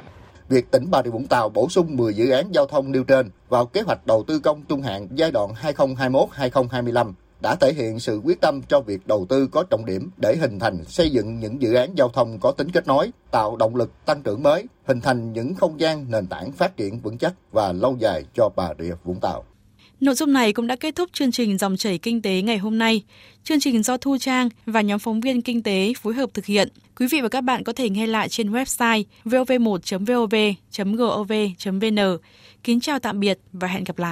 Việc 0.50 0.72
tỉnh 0.72 0.88
Bà 0.92 1.02
Rịa 1.04 1.10
Vũng 1.10 1.28
Tàu 1.28 1.50
bổ 1.50 1.70
sung 1.70 1.98
10 1.98 2.14
dự 2.14 2.30
án 2.30 2.46
giao 2.54 2.66
thông 2.66 2.92
nêu 2.92 3.04
trên 3.04 3.30
vào 3.50 3.66
kế 3.66 3.82
hoạch 3.82 4.08
đầu 4.08 4.24
tư 4.28 4.40
công 4.40 4.64
trung 4.70 4.82
hạn 4.82 5.08
giai 5.12 5.32
đoạn 5.32 5.50
2021-2025 5.62 7.14
đã 7.42 7.56
thể 7.56 7.74
hiện 7.74 8.00
sự 8.00 8.22
quyết 8.24 8.42
tâm 8.42 8.62
cho 8.70 8.82
việc 8.82 9.08
đầu 9.08 9.26
tư 9.30 9.48
có 9.48 9.64
trọng 9.64 9.86
điểm 9.86 10.10
để 10.18 10.36
hình 10.36 10.60
thành 10.60 10.86
xây 10.86 11.10
dựng 11.10 11.40
những 11.40 11.62
dự 11.62 11.74
án 11.74 11.98
giao 11.98 12.10
thông 12.10 12.40
có 12.40 12.52
tính 12.52 12.72
kết 12.72 12.88
nối, 12.88 13.12
tạo 13.32 13.56
động 13.56 13.76
lực 13.76 14.06
tăng 14.06 14.24
trưởng 14.24 14.44
mới, 14.44 14.66
hình 14.86 15.02
thành 15.02 15.34
những 15.34 15.56
không 15.56 15.80
gian 15.80 16.12
nền 16.12 16.28
tảng 16.28 16.52
phát 16.52 16.78
triển 16.78 17.00
vững 17.00 17.18
chắc 17.18 17.34
và 17.52 17.72
lâu 17.72 17.98
dài 18.00 18.24
cho 18.34 18.50
Bà 18.56 18.70
Rịa 18.80 18.94
Vũng 19.04 19.20
Tàu. 19.20 19.46
Nội 20.00 20.16
dung 20.16 20.34
này 20.34 20.54
cũng 20.54 20.68
đã 20.68 20.76
kết 20.76 20.96
thúc 20.96 21.10
chương 21.14 21.32
trình 21.32 21.58
Dòng 21.58 21.78
chảy 21.78 21.98
kinh 21.98 22.22
tế 22.22 22.42
ngày 22.42 22.58
hôm 22.58 22.78
nay. 22.78 23.04
Chương 23.44 23.60
trình 23.60 23.84
do 23.84 23.98
Thu 23.98 24.18
Trang 24.18 24.50
và 24.66 24.82
nhóm 24.82 25.00
phóng 25.00 25.22
viên 25.22 25.42
kinh 25.42 25.64
tế 25.64 25.94
phối 25.98 26.14
hợp 26.14 26.30
thực 26.34 26.46
hiện. 26.46 26.70
Quý 27.00 27.08
vị 27.12 27.22
và 27.22 27.30
các 27.30 27.42
bạn 27.42 27.64
có 27.64 27.74
thể 27.74 27.90
nghe 27.90 28.08
lại 28.08 28.30
trên 28.30 28.52
website 28.52 29.04
vov1.vov.gov.vn. 29.26 32.18
Kính 32.64 32.80
chào 32.80 33.00
tạm 33.00 33.20
biệt 33.20 33.40
và 33.54 33.68
hẹn 33.68 33.84
gặp 33.84 34.00
lại. 34.00 34.08